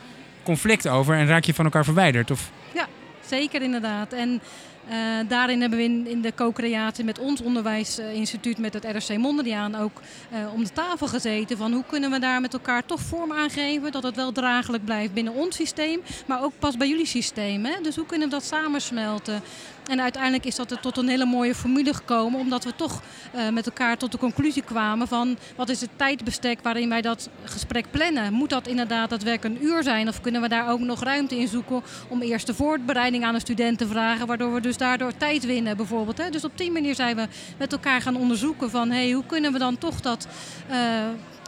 conflict 0.43 0.87
over 0.87 1.15
en 1.15 1.27
raak 1.27 1.43
je 1.43 1.53
van 1.53 1.65
elkaar 1.65 1.83
verwijderd? 1.83 2.31
Of... 2.31 2.51
Ja, 2.73 2.87
zeker 3.27 3.61
inderdaad. 3.61 4.13
En 4.13 4.41
uh, 4.89 4.93
daarin 5.27 5.61
hebben 5.61 5.79
we 5.79 5.83
in, 5.83 6.07
in 6.07 6.21
de 6.21 6.33
co-creatie 6.35 7.03
met 7.03 7.19
ons 7.19 7.41
onderwijsinstituut, 7.41 8.57
met 8.57 8.73
het 8.73 8.85
RSC 8.95 9.17
Mondriaan 9.17 9.75
ook 9.75 10.01
uh, 10.33 10.53
om 10.53 10.63
de 10.63 10.71
tafel 10.71 11.07
gezeten. 11.07 11.57
Van 11.57 11.73
hoe 11.73 11.83
kunnen 11.87 12.11
we 12.11 12.19
daar 12.19 12.41
met 12.41 12.53
elkaar 12.53 12.85
toch 12.85 12.99
vorm 13.01 13.31
aan 13.33 13.49
geven 13.49 13.91
dat 13.91 14.03
het 14.03 14.15
wel 14.15 14.31
draaglijk 14.31 14.85
blijft 14.85 15.13
binnen 15.13 15.33
ons 15.33 15.55
systeem, 15.55 16.01
maar 16.25 16.43
ook 16.43 16.53
pas 16.59 16.77
bij 16.77 16.87
jullie 16.87 17.05
systeem. 17.05 17.65
Hè? 17.65 17.81
Dus 17.81 17.95
hoe 17.95 18.05
kunnen 18.05 18.27
we 18.27 18.33
dat 18.33 18.43
samensmelten? 18.43 19.41
En 19.87 20.01
uiteindelijk 20.01 20.45
is 20.45 20.55
dat 20.55 20.71
er 20.71 20.79
tot 20.79 20.97
een 20.97 21.07
hele 21.07 21.25
mooie 21.25 21.55
formule 21.55 21.93
gekomen, 21.93 22.39
omdat 22.39 22.63
we 22.63 22.75
toch 22.75 23.01
uh, 23.35 23.49
met 23.49 23.65
elkaar 23.65 23.97
tot 23.97 24.11
de 24.11 24.17
conclusie 24.17 24.63
kwamen 24.63 25.07
van 25.07 25.37
wat 25.55 25.69
is 25.69 25.81
het 25.81 25.89
tijdbestek 25.95 26.59
waarin 26.61 26.89
wij 26.89 27.01
dat 27.01 27.29
gesprek 27.43 27.85
plannen. 27.91 28.33
Moet 28.33 28.49
dat 28.49 28.67
inderdaad 28.67 29.09
daadwerkelijk 29.09 29.55
een 29.55 29.65
uur 29.65 29.83
zijn 29.83 30.07
of 30.07 30.21
kunnen 30.21 30.41
we 30.41 30.47
daar 30.47 30.69
ook 30.69 30.79
nog 30.79 31.03
ruimte 31.03 31.37
in 31.37 31.47
zoeken 31.47 31.83
om 32.07 32.21
eerst 32.21 32.47
de 32.47 32.53
voorbereiding 32.53 33.23
aan 33.23 33.33
een 33.33 33.41
student 33.41 33.77
te 33.77 33.87
vragen, 33.87 34.27
waardoor 34.27 34.53
we 34.53 34.61
dus 34.61 34.77
daardoor 34.77 35.17
tijd 35.17 35.45
winnen 35.45 35.77
bijvoorbeeld. 35.77 36.17
Hè? 36.17 36.29
Dus 36.29 36.43
op 36.43 36.57
die 36.57 36.71
manier 36.71 36.95
zijn 36.95 37.15
we 37.15 37.27
met 37.57 37.71
elkaar 37.71 38.01
gaan 38.01 38.15
onderzoeken 38.15 38.69
van 38.69 38.91
hey, 38.91 39.11
hoe 39.11 39.25
kunnen 39.25 39.51
we 39.51 39.59
dan 39.59 39.77
toch 39.77 40.01
dat... 40.01 40.27
Uh, 40.71 40.75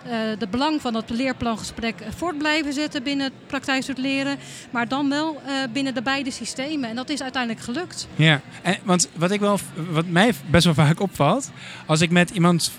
uh, 0.05 0.11
de 0.39 0.47
belang 0.47 0.81
van 0.81 0.93
dat 0.93 1.09
leerplangesprek 1.09 1.95
voort 2.15 2.37
blijven 2.37 2.73
zetten 2.73 3.03
binnen 3.03 3.31
het 3.65 3.97
leren. 3.97 4.37
Maar 4.69 4.87
dan 4.87 5.09
wel 5.09 5.41
uh, 5.45 5.51
binnen 5.73 5.93
de 5.93 6.01
beide 6.01 6.31
systemen. 6.31 6.89
En 6.89 6.95
dat 6.95 7.09
is 7.09 7.21
uiteindelijk 7.21 7.63
gelukt. 7.63 8.07
Ja, 8.15 8.41
en, 8.61 8.77
want 8.83 9.09
wat, 9.15 9.31
ik 9.31 9.39
wel, 9.39 9.59
wat 9.89 10.05
mij 10.05 10.33
best 10.49 10.65
wel 10.65 10.73
vaak 10.85 10.99
opvalt. 10.99 11.51
Als 11.85 12.01
ik 12.01 12.09
met 12.09 12.29
iemand 12.29 12.71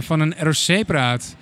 van 0.00 0.20
een 0.20 0.34
ROC 0.38 0.86
praat. 0.86 1.36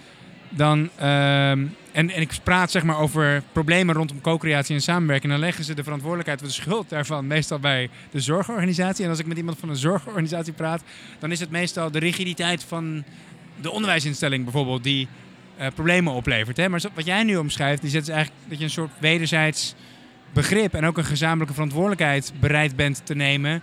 Dan, 0.50 0.88
ehm, 0.96 1.66
en, 1.92 2.10
en 2.10 2.20
ik 2.20 2.38
praat 2.42 2.70
zeg 2.70 2.82
maar 2.82 2.98
over 2.98 3.42
problemen 3.52 3.94
rondom 3.94 4.20
co-creatie 4.20 4.74
en 4.74 4.82
samenwerking. 4.82 5.32
Dan 5.32 5.40
leggen 5.40 5.64
ze 5.64 5.74
de 5.74 5.82
verantwoordelijkheid 5.82 6.40
of 6.40 6.46
de 6.46 6.52
schuld 6.52 6.88
daarvan 6.88 7.26
meestal 7.26 7.58
bij 7.58 7.90
de 8.10 8.20
zorgorganisatie. 8.20 9.04
En 9.04 9.10
als 9.10 9.18
ik 9.18 9.26
met 9.26 9.36
iemand 9.36 9.58
van 9.58 9.68
een 9.68 9.76
zorgorganisatie 9.76 10.52
praat. 10.52 10.82
Dan 11.18 11.30
is 11.30 11.40
het 11.40 11.50
meestal 11.50 11.90
de 11.90 11.98
rigiditeit 11.98 12.64
van 12.64 13.04
de 13.60 13.70
onderwijsinstelling 13.70 14.44
bijvoorbeeld. 14.44 14.82
Die 14.82 15.08
uh, 15.60 15.66
problemen 15.74 16.12
oplevert. 16.12 16.56
Hè? 16.56 16.68
Maar 16.68 16.82
wat 16.94 17.04
jij 17.04 17.22
nu 17.22 17.36
omschrijft, 17.36 17.82
is 17.82 17.94
eigenlijk 17.94 18.30
dat 18.48 18.58
je 18.58 18.64
een 18.64 18.70
soort 18.70 18.90
wederzijds 18.98 19.74
begrip 20.32 20.74
en 20.74 20.84
ook 20.84 20.98
een 20.98 21.04
gezamenlijke 21.04 21.54
verantwoordelijkheid 21.54 22.32
bereid 22.40 22.76
bent 22.76 23.06
te 23.06 23.14
nemen 23.14 23.62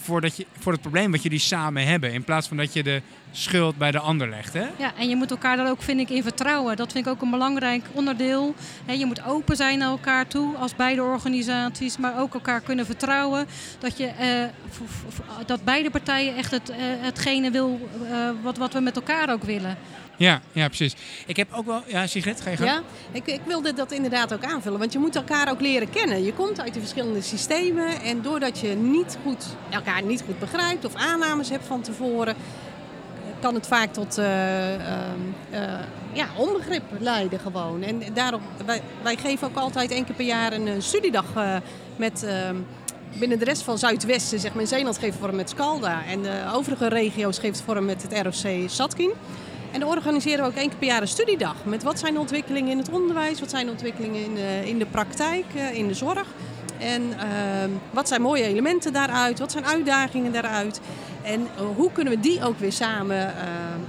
voor, 0.00 0.20
dat 0.20 0.36
je, 0.36 0.46
voor 0.58 0.72
het 0.72 0.80
probleem 0.80 1.10
wat 1.10 1.22
jullie 1.22 1.38
samen 1.38 1.86
hebben. 1.86 2.12
In 2.12 2.24
plaats 2.24 2.48
van 2.48 2.56
dat 2.56 2.72
je 2.72 2.82
de 2.82 3.02
schuld 3.32 3.76
bij 3.76 3.90
de 3.90 3.98
ander 3.98 4.28
legt. 4.28 4.52
Hè? 4.52 4.66
Ja, 4.76 4.92
en 4.98 5.08
je 5.08 5.16
moet 5.16 5.30
elkaar 5.30 5.56
daar 5.56 5.70
ook, 5.70 5.82
vind 5.82 6.00
ik, 6.00 6.10
in 6.10 6.22
vertrouwen. 6.22 6.76
Dat 6.76 6.92
vind 6.92 7.06
ik 7.06 7.12
ook 7.12 7.22
een 7.22 7.30
belangrijk 7.30 7.84
onderdeel. 7.92 8.54
Je 8.86 9.06
moet 9.06 9.24
open 9.24 9.56
zijn 9.56 9.78
naar 9.78 9.88
elkaar 9.88 10.26
toe 10.26 10.56
als 10.56 10.76
beide 10.76 11.02
organisaties, 11.02 11.96
maar 11.96 12.20
ook 12.20 12.34
elkaar 12.34 12.60
kunnen 12.60 12.86
vertrouwen. 12.86 13.46
Dat, 13.78 13.98
je, 13.98 14.06
eh, 14.06 14.44
dat 15.46 15.64
beide 15.64 15.90
partijen 15.90 16.36
echt 16.36 16.50
het, 16.50 16.68
eh, 16.68 16.76
hetgene 16.80 17.50
wil 17.50 17.88
uh, 18.02 18.30
wat, 18.42 18.56
wat 18.56 18.72
we 18.72 18.80
met 18.80 18.96
elkaar 18.96 19.32
ook 19.32 19.42
willen. 19.42 19.76
Ja, 20.18 20.40
ja, 20.52 20.66
precies. 20.66 20.94
Ik 21.26 21.36
heb 21.36 21.48
ook 21.52 21.66
wel... 21.66 21.82
Ja, 21.86 22.06
Sigrid, 22.06 22.40
ga 22.40 22.50
je. 22.50 22.64
Ja, 22.64 22.82
ik, 23.12 23.26
ik 23.26 23.40
wilde 23.46 23.74
dat 23.74 23.92
inderdaad 23.92 24.34
ook 24.34 24.44
aanvullen. 24.44 24.78
Want 24.78 24.92
je 24.92 24.98
moet 24.98 25.16
elkaar 25.16 25.50
ook 25.50 25.60
leren 25.60 25.90
kennen. 25.90 26.24
Je 26.24 26.32
komt 26.32 26.60
uit 26.60 26.74
de 26.74 26.80
verschillende 26.80 27.22
systemen. 27.22 28.00
En 28.00 28.22
doordat 28.22 28.58
je 28.58 28.68
niet 28.68 29.18
goed, 29.22 29.46
elkaar 29.70 30.02
niet 30.02 30.22
goed 30.26 30.38
begrijpt 30.38 30.84
of 30.84 30.94
aannames 30.94 31.48
hebt 31.48 31.66
van 31.66 31.80
tevoren... 31.80 32.34
kan 33.40 33.54
het 33.54 33.66
vaak 33.66 33.92
tot 33.92 34.18
uh, 34.18 34.74
uh, 34.74 34.80
ja, 36.12 36.26
onbegrip 36.36 36.82
leiden 36.98 37.38
gewoon. 37.38 37.82
En 37.82 38.02
daarom, 38.14 38.40
wij, 38.66 38.82
wij 39.02 39.16
geven 39.16 39.48
ook 39.48 39.56
altijd 39.56 39.90
één 39.90 40.04
keer 40.04 40.14
per 40.14 40.24
jaar 40.24 40.52
een 40.52 40.82
studiedag 40.82 41.26
met 41.96 42.22
ehm, 42.22 42.56
binnen 43.18 43.38
de 43.38 43.44
rest 43.44 43.62
van 43.62 43.78
Zuidwesten, 43.78 44.40
zeg 44.40 44.52
maar 44.52 44.62
in 44.62 44.68
Zeeland 44.68 44.98
geeft 44.98 45.18
vorm 45.18 45.36
met 45.36 45.50
Scalda. 45.50 46.04
En 46.04 46.22
de 46.22 46.42
overige 46.52 46.88
regio's 46.88 47.38
geeft 47.38 47.60
vorm 47.60 47.84
met 47.84 48.02
het 48.02 48.22
ROC 48.22 48.68
Satkin. 48.70 49.12
En 49.78 49.84
dan 49.84 49.96
organiseren 49.96 50.44
we 50.44 50.50
ook 50.50 50.56
één 50.56 50.68
keer 50.68 50.78
per 50.78 50.86
jaar 50.86 51.02
een 51.02 51.08
studiedag. 51.08 51.54
Met 51.64 51.82
wat 51.82 51.98
zijn 51.98 52.14
de 52.14 52.20
ontwikkelingen 52.20 52.70
in 52.70 52.78
het 52.78 52.90
onderwijs, 52.90 53.40
wat 53.40 53.50
zijn 53.50 53.66
de 53.66 53.70
ontwikkelingen 53.70 54.24
in 54.24 54.34
de, 54.34 54.62
in 54.64 54.78
de 54.78 54.86
praktijk, 54.86 55.44
eh, 55.54 55.74
in 55.74 55.88
de 55.88 55.94
zorg. 55.94 56.26
En 56.78 57.02
uh, 57.02 57.16
wat 57.90 58.08
zijn 58.08 58.22
mooie 58.22 58.42
elementen 58.42 58.92
daaruit, 58.92 59.38
wat 59.38 59.52
zijn 59.52 59.66
uitdagingen 59.66 60.32
daaruit. 60.32 60.80
En 61.22 61.40
uh, 61.40 61.76
hoe 61.76 61.92
kunnen 61.92 62.12
we 62.12 62.20
die 62.20 62.44
ook 62.44 62.58
weer 62.58 62.72
samen 62.72 63.16
uh, 63.16 63.32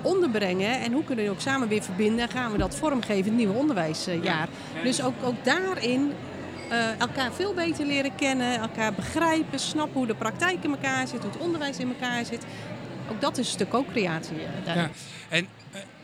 onderbrengen 0.01 0.79
en 0.79 0.91
hoe 0.91 1.03
kunnen 1.03 1.25
we 1.25 1.29
die 1.29 1.31
ook 1.31 1.41
samen 1.41 1.67
weer 1.67 1.83
verbinden. 1.83 2.19
En 2.19 2.29
gaan 2.29 2.51
we 2.51 2.57
dat 2.57 2.75
vormgeven 2.75 3.15
in 3.15 3.23
het 3.23 3.35
nieuwe 3.35 3.57
onderwijsjaar. 3.57 4.47
Dus 4.83 5.03
ook, 5.03 5.13
ook 5.23 5.43
daarin 5.43 6.11
elkaar 6.97 7.33
veel 7.33 7.53
beter 7.53 7.85
leren 7.85 8.15
kennen, 8.15 8.59
elkaar 8.59 8.93
begrijpen, 8.93 9.59
snappen 9.59 9.97
hoe 9.97 10.07
de 10.07 10.15
praktijk 10.15 10.63
in 10.63 10.71
elkaar 10.71 11.07
zit, 11.07 11.21
hoe 11.21 11.31
het 11.31 11.41
onderwijs 11.41 11.77
in 11.77 11.87
elkaar 11.87 12.25
zit. 12.25 12.45
Ook 13.11 13.21
dat 13.21 13.37
is 13.37 13.49
stuk 13.49 13.69
co-creatie. 13.69 14.35
Ja. 14.65 14.89
En 15.29 15.47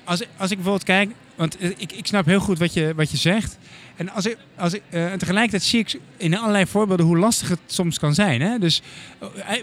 als, 0.04 0.22
als 0.38 0.52
ik 0.52 0.56
bijvoorbeeld 0.56 0.84
kijk, 0.84 1.12
want 1.36 1.64
ik, 1.78 1.92
ik 1.92 2.06
snap 2.06 2.26
heel 2.26 2.40
goed 2.40 2.60
wat 2.60 2.74
je, 2.74 2.94
wat 2.96 3.12
je 3.12 3.18
zegt. 3.18 3.58
En, 3.96 4.10
als 4.10 4.26
ik, 4.26 4.38
als 4.58 4.74
ik, 4.74 4.82
uh, 4.90 5.14
tegelijkertijd 5.14 5.64
zie 5.64 5.80
ik 5.80 6.00
in 6.18 6.38
allerlei 6.38 6.66
voorbeelden 6.66 7.06
hoe 7.06 7.18
lastig 7.18 7.50
het 7.50 7.60
soms 7.66 8.00
kan 8.00 8.14
zijn. 8.14 8.42
Hè? 8.42 8.60
Dus 8.60 8.82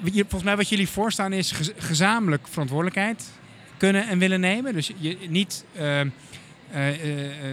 volgens 0.05 0.43
mij 0.43 0.57
wat 0.57 0.69
jullie 0.69 0.89
voorstaan 0.89 1.33
is 1.33 1.53
gezamenlijk 1.77 2.49
verantwoordelijkheid 2.49 3.25
kunnen 3.77 4.09
en 4.09 4.19
willen 4.19 4.41
nemen. 4.41 4.73
Dus 4.73 4.91
je, 4.99 5.17
niet 5.29 5.65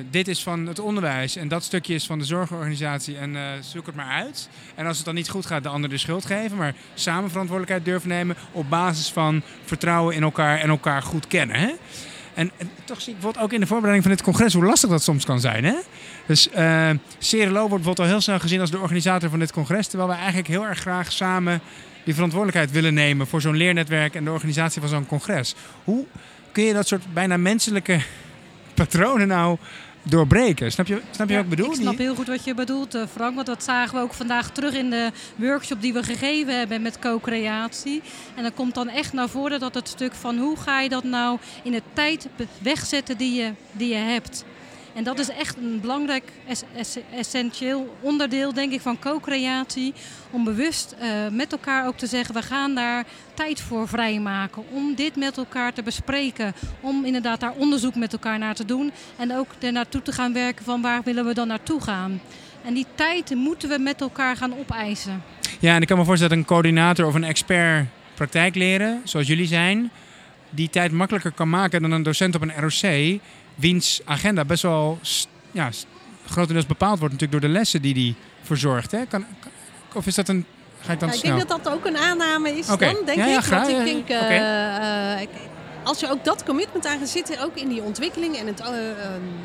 dit 0.10 0.28
is 0.28 0.44
van 0.44 0.66
het 0.66 0.80
onderwijs 0.80 1.36
en 1.36 1.48
dat 1.48 1.64
stukje 1.64 1.94
is 1.94 2.06
van 2.06 2.20
de 2.20 2.26
zorgorganisatie 2.26 3.18
en 3.18 3.38
zoek 3.64 3.86
het 3.86 3.96
maar 3.96 4.12
uit. 4.12 4.50
En 4.76 4.86
als 4.86 4.98
het 4.98 5.06
dan 5.06 5.16
niet 5.16 5.30
goed 5.30 5.46
gaat, 5.46 5.64
de 5.64 5.70
ander 5.70 5.90
de 5.90 5.98
schuld 5.98 6.26
geven. 6.26 6.58
Maar 6.58 6.74
samen 6.94 7.30
verantwoordelijkheid 7.30 7.86
durven 7.86 8.10
nemen 8.10 8.36
op 8.52 8.70
basis 8.70 9.10
van 9.12 9.42
vertrouwen 9.66 10.16
in 10.16 10.24
elkaar 10.24 10.60
en 10.60 10.70
elkaar 10.70 11.02
goed 11.02 11.28
kennen. 11.28 11.56
Hè? 11.56 11.72
En, 12.34 12.52
toch 12.84 13.02
zie 13.02 13.14
ik 13.14 13.14
bijvoorbeeld 13.14 13.46
ook 13.46 13.54
in 13.54 13.60
de 13.60 13.68
voorbereiding 13.68 14.08
van 14.08 14.16
dit 14.16 14.26
congres 14.26 14.54
hoe 14.54 14.66
lastig 14.66 14.90
dat 14.90 15.04
soms 15.04 15.26
kan 15.26 15.40
zijn. 15.40 15.64
Hè? 15.64 15.76
Dus 16.26 16.50
Cerelo 17.18 17.60
wordt 17.60 17.70
bijvoorbeeld 17.70 18.00
al 18.00 18.06
heel 18.06 18.22
snel 18.22 18.40
gezien 18.40 18.60
als 18.60 18.72
de 18.72 18.80
organisator 18.80 19.30
van 19.30 19.40
dit 19.40 19.52
congres. 19.52 19.88
Terwijl 19.88 20.10
we 20.10 20.16
eigenlijk 20.16 20.48
heel 20.48 20.66
erg 20.66 20.80
graag 20.80 21.12
samen 21.12 21.62
die 22.04 22.14
verantwoordelijkheid 22.14 22.72
willen 22.72 22.94
nemen 22.94 23.28
voor 23.28 23.42
zo'n 23.42 23.56
leernetwerk 23.56 24.16
en 24.16 24.24
de 24.24 24.32
organisatie 24.32 24.82
van 24.82 24.90
zo'n 24.90 25.06
congres. 25.06 25.56
Hoe 25.84 26.06
kun 26.52 26.64
je 26.64 26.74
dat 26.74 26.88
soort 26.88 27.14
bijna 27.14 27.38
menselijke 27.38 28.00
patronen 28.86 29.28
nou 29.28 29.58
doorbreken. 30.04 30.72
Snap 30.72 30.88
je, 30.88 31.02
snap 31.12 31.28
je 31.28 31.34
ja, 31.34 31.44
wat 31.44 31.52
ik 31.52 31.58
bedoel? 31.58 31.74
Ik 31.74 31.82
snap 31.82 31.98
heel 31.98 32.16
goed 32.16 32.28
wat 32.28 32.44
je 32.44 32.54
bedoelt, 32.54 32.96
eh, 32.96 33.02
Frank. 33.12 33.36
Want 33.36 33.48
dat 33.48 33.64
zagen 33.64 33.96
we 33.96 34.02
ook 34.02 34.14
vandaag 34.14 34.52
terug 34.52 34.74
in 34.74 34.90
de 34.90 35.12
workshop 35.36 35.82
die 35.82 35.94
we 35.94 36.04
gegeven 36.04 36.58
hebben 36.58 36.82
met 36.82 37.00
co-creatie. 37.00 38.02
En 38.36 38.44
dan 38.44 38.54
komt 38.54 38.76
dan 38.76 38.90
echt 38.90 39.14
naar 39.14 39.30
voren 39.30 39.60
dat 39.60 39.74
het 39.74 39.88
stuk 39.88 40.14
van 40.14 40.38
hoe 40.38 40.58
ga 40.58 40.82
je 40.82 40.90
dat 40.90 41.04
nou 41.04 41.38
in 41.64 41.72
de 41.72 41.82
tijd 41.94 42.28
wegzetten 42.62 43.18
die 43.18 43.42
je, 43.42 43.52
die 43.72 43.90
je 43.90 43.96
hebt. 43.96 44.46
En 44.94 45.04
dat 45.04 45.20
is 45.20 45.30
echt 45.30 45.58
een 45.58 45.80
belangrijk, 45.82 46.24
essentieel 47.16 47.98
onderdeel, 48.02 48.54
denk 48.54 48.72
ik, 48.72 48.82
van 48.82 49.00
co-creatie. 49.00 49.94
Om 50.32 50.44
bewust 50.44 50.96
uh, 51.02 51.08
met 51.32 51.52
elkaar 51.52 51.88
ook 51.88 51.98
te 51.98 52.08
zeggen, 52.08 52.36
we 52.36 52.42
gaan 52.42 52.76
daar 52.76 53.06
tijd 53.34 53.62
voor 53.62 53.88
vrijmaken. 53.88 54.64
Om 54.72 54.96
dit 54.96 55.16
met 55.16 55.38
elkaar 55.38 55.74
te 55.74 55.84
bespreken. 55.84 56.54
Om 56.82 57.06
inderdaad 57.06 57.40
daar 57.40 57.54
onderzoek 57.58 57.96
met 57.96 58.14
elkaar 58.14 58.40
naar 58.40 58.56
te 58.56 58.66
doen. 58.66 58.92
En 59.18 59.36
ook 59.36 59.48
er 59.60 59.72
naartoe 59.72 60.02
te 60.02 60.12
gaan 60.12 60.34
werken 60.34 60.66
van 60.66 60.82
waar 60.82 61.02
willen 61.04 61.26
we 61.26 61.34
dan 61.34 61.48
naartoe 61.48 61.82
gaan. 61.82 62.22
En 62.66 62.74
die 62.74 62.86
tijd 62.96 63.36
moeten 63.36 63.70
we 63.70 63.80
met 63.80 64.02
elkaar 64.02 64.36
gaan 64.36 64.58
opeisen. 64.58 65.24
Ja, 65.60 65.76
en 65.76 65.82
ik 65.82 65.88
kan 65.88 65.98
me 65.98 66.06
voorstellen 66.06 66.36
dat 66.36 66.44
een 66.46 66.54
coördinator 66.54 67.06
of 67.06 67.14
een 67.14 67.24
expert 67.24 67.88
praktijk 68.14 68.56
leren, 68.56 69.02
zoals 69.04 69.28
jullie 69.28 69.48
zijn, 69.48 69.92
die 70.50 70.70
tijd 70.70 70.92
makkelijker 70.92 71.32
kan 71.32 71.50
maken 71.50 71.82
dan 71.82 71.92
een 71.92 72.04
docent 72.04 72.36
op 72.36 72.42
een 72.42 72.54
ROC 72.56 73.20
wiens 73.56 74.02
agenda 74.06 74.46
best 74.46 74.62
wel 74.62 75.00
ja, 75.52 75.70
grotendeels 76.26 76.66
bepaald 76.66 77.00
wordt 77.00 77.14
natuurlijk 77.14 77.42
door 77.42 77.52
de 77.52 77.58
lessen 77.58 77.82
die 77.82 77.94
hij 77.94 78.16
verzorgt. 78.42 78.92
Hè? 78.92 79.06
Kan, 79.06 79.26
of 79.94 80.08
is 80.08 80.16
dat 80.16 80.28
een 80.28 80.46
Ga 80.82 80.94
ik, 80.94 81.00
dan 81.00 81.10
ja, 81.10 81.16
ik 81.16 81.22
denk 81.22 81.48
dat 81.48 81.64
dat 81.64 81.74
ook 81.74 81.86
een 81.86 81.98
aanname 81.98 82.58
is 82.58 82.70
okay. 82.70 82.94
dan, 82.94 83.06
denk 83.06 83.18
ja, 83.18 83.26
ja, 83.26 83.38
ik. 83.38 83.44
Graag. 83.44 83.68
Want 83.68 83.80
ik 83.80 83.86
denk, 83.86 84.10
uh, 84.10 84.18
okay. 84.18 85.22
uh, 85.22 85.28
als 85.84 86.00
je 86.00 86.10
ook 86.10 86.24
dat 86.24 86.44
commitment 86.44 86.86
aan 86.86 87.00
gaat 87.00 87.10
zitten, 87.10 87.44
ook 87.44 87.56
in 87.56 87.70
die 87.70 87.82
ontwikkeling 87.82 88.38
en 88.38 88.48
het, 88.48 88.60
uh, 88.60 88.68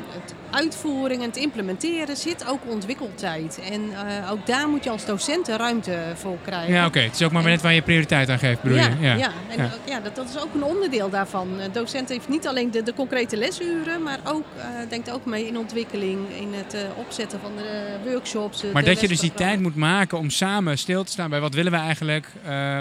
het 0.09 0.33
uitvoering 0.55 1.21
en 1.21 1.27
het 1.27 1.37
implementeren, 1.37 2.17
zit 2.17 2.47
ook 2.47 2.59
ontwikkeltijd. 2.67 3.59
En 3.71 3.81
uh, 3.81 4.31
ook 4.31 4.45
daar 4.45 4.69
moet 4.69 4.83
je 4.83 4.89
als 4.89 5.05
docent 5.05 5.47
ruimte 5.47 5.99
voor 6.15 6.37
krijgen. 6.41 6.73
Ja, 6.73 6.79
oké. 6.79 6.87
Okay. 6.87 7.03
Het 7.03 7.13
is 7.13 7.21
ook 7.21 7.31
maar 7.31 7.43
net 7.43 7.61
waar 7.61 7.73
je 7.73 7.81
prioriteit 7.81 8.29
aan 8.29 8.39
geeft, 8.39 8.61
bedoel 8.61 8.77
ja, 8.77 8.87
je? 8.87 9.05
Ja, 9.05 9.15
ja. 9.15 9.31
En 9.49 9.57
ja. 9.63 9.71
ja 9.85 9.99
dat, 9.99 10.15
dat, 10.15 10.29
is 10.29 10.39
ook 10.39 10.53
een 10.53 10.63
onderdeel 10.63 11.09
daarvan. 11.09 11.59
Een 11.59 11.71
docent 11.71 12.09
heeft 12.09 12.27
niet 12.27 12.47
alleen 12.47 12.71
de, 12.71 12.83
de 12.83 12.93
concrete 12.93 13.37
lesuren, 13.37 14.03
maar 14.03 14.19
ook, 14.23 14.45
uh, 14.57 14.63
denkt 14.89 15.11
ook 15.11 15.25
mee 15.25 15.47
in 15.47 15.57
ontwikkeling, 15.57 16.19
in 16.39 16.53
het 16.53 16.75
opzetten 16.95 17.39
van 17.39 17.51
de 17.55 17.97
workshops. 18.05 18.63
Maar 18.73 18.83
dat 18.83 19.01
je 19.01 19.07
dus 19.07 19.19
die 19.19 19.33
tijd 19.33 19.59
moet 19.59 19.75
maken 19.75 20.17
om 20.17 20.29
samen 20.29 20.77
stil 20.77 21.03
te 21.03 21.11
staan 21.11 21.29
bij 21.29 21.39
wat 21.39 21.53
willen 21.53 21.71
we 21.71 21.77
eigenlijk, 21.77 22.27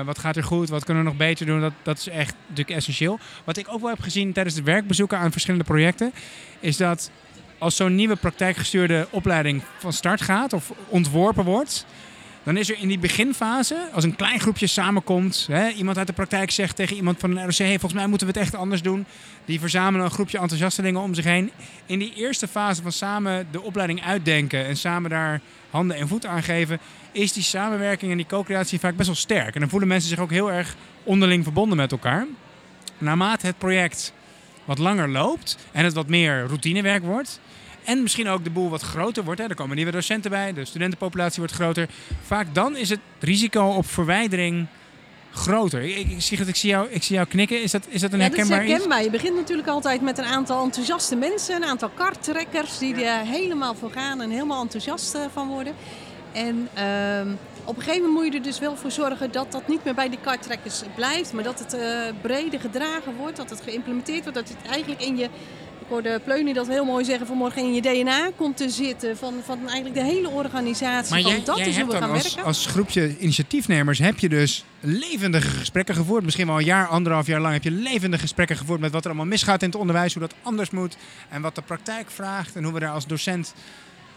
wat 0.04 0.18
gaat 0.18 0.36
er 0.36 0.44
goed, 0.44 0.68
wat 0.68 0.84
kunnen 0.84 1.02
we 1.02 1.08
nog 1.08 1.18
beter 1.18 1.46
doen, 1.46 1.60
dat, 1.60 1.72
dat 1.82 1.98
is 1.98 2.08
echt 2.08 2.34
natuurlijk 2.46 2.76
essentieel. 2.76 3.18
Wat 3.44 3.56
ik 3.56 3.66
ook 3.68 3.80
wel 3.80 3.90
heb 3.90 4.00
gezien 4.00 4.32
tijdens 4.32 4.54
de 4.56 4.62
werkbezoeken 4.62 5.18
aan 5.18 5.32
verschillende 5.32 5.64
projecten, 5.64 6.12
is 6.60 6.76
dat 6.76 7.10
als 7.64 7.76
zo'n 7.76 7.94
nieuwe 7.94 8.16
praktijkgestuurde 8.16 9.06
opleiding 9.10 9.62
van 9.78 9.92
start 9.92 10.20
gaat 10.20 10.52
of 10.52 10.72
ontworpen 10.88 11.44
wordt, 11.44 11.86
dan 12.42 12.56
is 12.56 12.70
er 12.70 12.78
in 12.78 12.88
die 12.88 12.98
beginfase, 12.98 13.88
als 13.92 14.04
een 14.04 14.16
klein 14.16 14.40
groepje 14.40 14.66
samenkomt, 14.66 15.46
hè, 15.50 15.68
iemand 15.68 15.98
uit 15.98 16.06
de 16.06 16.12
praktijk 16.12 16.50
zegt 16.50 16.76
tegen 16.76 16.96
iemand 16.96 17.18
van 17.18 17.30
een 17.30 17.44
ROC, 17.44 17.56
hey, 17.56 17.68
volgens 17.68 17.92
mij 17.92 18.06
moeten 18.06 18.26
we 18.26 18.32
het 18.32 18.42
echt 18.42 18.54
anders 18.54 18.82
doen. 18.82 19.06
Die 19.44 19.60
verzamelen 19.60 20.06
een 20.06 20.12
groepje 20.12 20.38
enthousiastelingen 20.38 21.00
om 21.00 21.14
zich 21.14 21.24
heen. 21.24 21.50
In 21.86 21.98
die 21.98 22.14
eerste 22.14 22.48
fase 22.48 22.82
van 22.82 22.92
samen 22.92 23.46
de 23.50 23.62
opleiding 23.62 24.04
uitdenken 24.04 24.66
en 24.66 24.76
samen 24.76 25.10
daar 25.10 25.40
handen 25.70 25.96
en 25.96 26.08
voeten 26.08 26.30
aan 26.30 26.42
geven, 26.42 26.78
is 27.12 27.32
die 27.32 27.42
samenwerking 27.42 28.10
en 28.10 28.16
die 28.16 28.26
co-creatie 28.26 28.80
vaak 28.80 28.96
best 28.96 29.08
wel 29.08 29.16
sterk. 29.16 29.54
En 29.54 29.60
dan 29.60 29.68
voelen 29.68 29.88
mensen 29.88 30.08
zich 30.08 30.18
ook 30.18 30.30
heel 30.30 30.52
erg 30.52 30.76
onderling 31.02 31.42
verbonden 31.42 31.76
met 31.76 31.92
elkaar 31.92 32.26
naarmate 32.98 33.46
het 33.46 33.58
project 33.58 34.12
wat 34.64 34.78
langer 34.78 35.08
loopt 35.08 35.58
en 35.72 35.84
het 35.84 35.94
wat 35.94 36.08
meer 36.08 36.46
routinewerk 36.46 37.02
wordt. 37.02 37.40
En 37.84 38.02
misschien 38.02 38.28
ook 38.28 38.44
de 38.44 38.50
boel 38.50 38.70
wat 38.70 38.82
groter 38.82 39.24
wordt. 39.24 39.40
Hè. 39.40 39.46
Er 39.46 39.54
komen 39.54 39.76
nieuwe 39.76 39.90
docenten 39.90 40.30
bij, 40.30 40.52
de 40.52 40.64
studentenpopulatie 40.64 41.38
wordt 41.38 41.54
groter. 41.54 41.88
Vaak 42.22 42.54
dan 42.54 42.76
is 42.76 42.88
het 42.88 43.00
risico 43.18 43.66
op 43.66 43.86
verwijdering 43.86 44.66
groter. 45.32 45.82
Ik, 45.82 46.10
ik, 46.10 46.20
zie, 46.20 46.46
ik, 46.46 46.56
zie, 46.56 46.70
jou, 46.70 46.88
ik 46.90 47.02
zie 47.02 47.14
jou 47.14 47.28
knikken. 47.28 47.62
Is 47.62 47.70
dat, 47.70 47.86
is 47.88 48.00
dat 48.00 48.12
een 48.12 48.18
ja, 48.18 48.24
herkenbaar 48.24 48.58
dat 48.58 48.66
is 48.66 48.72
herkenbaar. 48.72 49.02
Je 49.02 49.10
begint 49.10 49.36
natuurlijk 49.36 49.68
altijd 49.68 50.00
met 50.00 50.18
een 50.18 50.24
aantal 50.24 50.64
enthousiaste 50.64 51.16
mensen. 51.16 51.56
Een 51.56 51.64
aantal 51.64 51.90
karttrekkers 51.94 52.78
die 52.78 53.04
er 53.04 53.26
helemaal 53.26 53.74
voor 53.74 53.90
gaan 53.90 54.20
en 54.20 54.30
helemaal 54.30 54.62
enthousiast 54.62 55.18
van 55.32 55.48
worden. 55.48 55.74
En 56.32 56.68
uh, 56.78 57.32
op 57.64 57.76
een 57.76 57.82
gegeven 57.82 58.06
moment 58.06 58.24
moet 58.24 58.32
je 58.32 58.38
er 58.38 58.44
dus 58.44 58.58
wel 58.58 58.76
voor 58.76 58.90
zorgen 58.90 59.32
dat 59.32 59.52
dat 59.52 59.68
niet 59.68 59.84
meer 59.84 59.94
bij 59.94 60.08
die 60.08 60.18
karttrekkers 60.22 60.82
blijft. 60.94 61.32
Maar 61.32 61.44
dat 61.44 61.58
het 61.58 61.74
uh, 61.74 61.80
breder 62.20 62.60
gedragen 62.60 63.16
wordt, 63.16 63.36
dat 63.36 63.50
het 63.50 63.60
geïmplementeerd 63.60 64.22
wordt. 64.22 64.38
Dat 64.38 64.48
het 64.48 64.70
eigenlijk 64.70 65.02
in 65.02 65.16
je, 65.16 65.28
ik 65.84 65.90
hoorde 65.90 66.20
Pleunie 66.24 66.54
dat 66.54 66.68
heel 66.68 66.84
mooi 66.84 67.04
zeggen 67.04 67.26
vanmorgen, 67.26 67.62
in 67.62 67.74
je 67.74 67.82
DNA 67.82 68.30
komt 68.36 68.56
te 68.56 68.70
zitten. 68.70 69.16
Van, 69.16 69.34
van 69.44 69.58
eigenlijk 69.58 69.94
de 69.94 70.04
hele 70.04 70.28
organisatie. 70.28 71.14
Maar 71.14 71.22
van, 71.22 71.30
jij, 71.30 71.44
dat 71.44 71.58
jij 71.58 71.68
is 71.68 71.80
hoe 71.80 71.90
we 71.90 71.96
gaan 71.96 72.10
als, 72.10 72.22
werken. 72.22 72.44
als 72.44 72.66
groepje 72.66 73.18
initiatiefnemers 73.18 73.98
heb 73.98 74.18
je 74.18 74.28
dus 74.28 74.64
levendige 74.80 75.48
gesprekken 75.48 75.94
gevoerd. 75.94 76.24
Misschien 76.24 76.46
wel 76.46 76.58
een 76.58 76.64
jaar, 76.64 76.86
anderhalf 76.86 77.26
jaar 77.26 77.40
lang 77.40 77.52
heb 77.52 77.62
je 77.62 77.70
levendige 77.70 78.22
gesprekken 78.22 78.56
gevoerd 78.56 78.80
met 78.80 78.92
wat 78.92 79.02
er 79.02 79.10
allemaal 79.10 79.26
misgaat 79.26 79.62
in 79.62 79.68
het 79.68 79.78
onderwijs. 79.78 80.14
Hoe 80.14 80.22
dat 80.22 80.34
anders 80.42 80.70
moet 80.70 80.96
en 81.28 81.42
wat 81.42 81.54
de 81.54 81.62
praktijk 81.62 82.10
vraagt. 82.10 82.56
En 82.56 82.64
hoe 82.64 82.72
we 82.72 82.80
daar 82.80 82.90
als 82.90 83.06
docent 83.06 83.54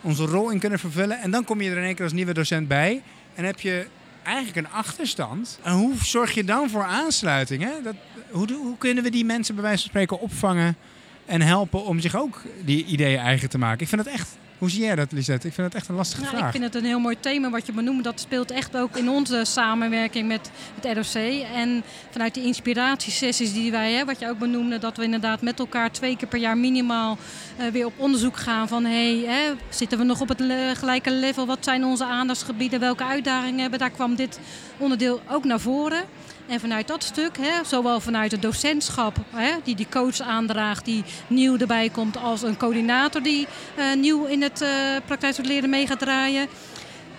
onze 0.01 0.25
rol 0.25 0.49
in 0.49 0.59
kunnen 0.59 0.79
vervullen. 0.79 1.19
En 1.19 1.31
dan 1.31 1.43
kom 1.43 1.61
je 1.61 1.69
er 1.69 1.77
in 1.77 1.83
één 1.83 1.95
keer 1.95 2.03
als 2.03 2.13
nieuwe 2.13 2.33
docent 2.33 2.67
bij. 2.67 3.01
En 3.35 3.43
heb 3.43 3.59
je 3.59 3.87
eigenlijk 4.23 4.67
een 4.67 4.73
achterstand. 4.73 5.59
En 5.63 5.73
hoe 5.73 5.93
zorg 6.01 6.33
je 6.33 6.43
dan 6.43 6.69
voor 6.69 6.83
aansluiting? 6.83 7.63
Hè? 7.63 7.71
Dat, 7.83 7.95
hoe, 8.31 8.53
hoe 8.53 8.77
kunnen 8.77 9.03
we 9.03 9.09
die 9.09 9.25
mensen 9.25 9.55
bij 9.55 9.63
wijze 9.63 9.81
van 9.81 9.89
spreken 9.89 10.19
opvangen 10.19 10.77
en 11.27 11.41
helpen 11.41 11.85
om 11.85 11.99
zich 11.99 12.15
ook 12.15 12.41
die 12.65 12.85
ideeën 12.85 13.19
eigen 13.19 13.49
te 13.49 13.57
maken? 13.57 13.81
Ik 13.81 13.87
vind 13.87 14.05
het 14.05 14.13
echt 14.13 14.37
hoe 14.57 14.69
zie 14.69 14.83
jij 14.83 14.95
dat, 14.95 15.11
Lisette? 15.11 15.47
Ik 15.47 15.53
vind 15.53 15.67
het 15.67 15.75
echt 15.75 15.87
een 15.87 15.95
lastige 15.95 16.21
nou, 16.21 16.35
vraag. 16.35 16.45
Ik 16.45 16.51
vind 16.51 16.63
het 16.63 16.75
een 16.75 16.89
heel 16.89 16.99
mooi 16.99 17.19
thema 17.19 17.49
wat 17.49 17.65
je 17.65 17.71
benoemt. 17.71 18.03
Dat 18.03 18.19
speelt 18.19 18.51
echt 18.51 18.77
ook 18.77 18.97
in 18.97 19.09
onze 19.09 19.41
samenwerking 19.45 20.27
met 20.27 20.51
het 20.81 20.97
ROC. 20.97 21.43
En 21.55 21.83
vanuit 22.09 22.33
die 22.33 22.43
inspiratiesessies 22.43 23.53
die 23.53 23.71
wij, 23.71 23.93
hè, 23.93 24.05
wat 24.05 24.19
je 24.19 24.29
ook 24.29 24.39
benoemde, 24.39 24.79
dat 24.79 24.97
we 24.97 25.03
inderdaad 25.03 25.41
met 25.41 25.59
elkaar 25.59 25.91
twee 25.91 26.17
keer 26.17 26.27
per 26.27 26.39
jaar 26.39 26.57
minimaal 26.57 27.17
uh, 27.59 27.67
weer 27.67 27.85
op 27.85 27.93
onderzoek 27.97 28.37
gaan 28.37 28.67
van 28.67 28.85
hey, 28.85 29.23
hè, 29.25 29.53
zitten 29.69 29.97
we 29.97 30.03
nog 30.03 30.21
op 30.21 30.27
het 30.27 30.43
gelijke 30.73 31.11
level? 31.11 31.45
Wat 31.45 31.63
zijn 31.63 31.85
onze 31.85 32.05
aandachtsgebieden? 32.05 32.79
Welke 32.79 33.03
uitdagingen 33.03 33.59
hebben? 33.59 33.79
Daar 33.79 33.89
kwam 33.89 34.15
dit 34.15 34.39
onderdeel 34.77 35.21
ook 35.29 35.43
naar 35.43 35.59
voren. 35.59 36.03
En 36.47 36.59
vanuit 36.59 36.87
dat 36.87 37.03
stuk, 37.03 37.37
hè, 37.37 37.63
zowel 37.63 37.99
vanuit 37.99 38.31
het 38.31 38.41
docentschap, 38.41 39.17
hè, 39.29 39.51
die 39.63 39.75
die 39.75 39.87
coach 39.89 40.19
aandraagt, 40.19 40.85
die 40.85 41.03
nieuw 41.27 41.57
erbij 41.57 41.89
komt, 41.89 42.17
als 42.17 42.41
een 42.41 42.57
coördinator 42.57 43.21
die 43.23 43.47
uh, 43.77 43.93
nieuw 43.95 44.25
in 44.25 44.41
het 44.41 44.61
uh, 44.61 44.69
praktijk 45.05 45.37
leren 45.37 45.69
mee 45.69 45.87
gaat 45.87 45.99
draaien. 45.99 46.47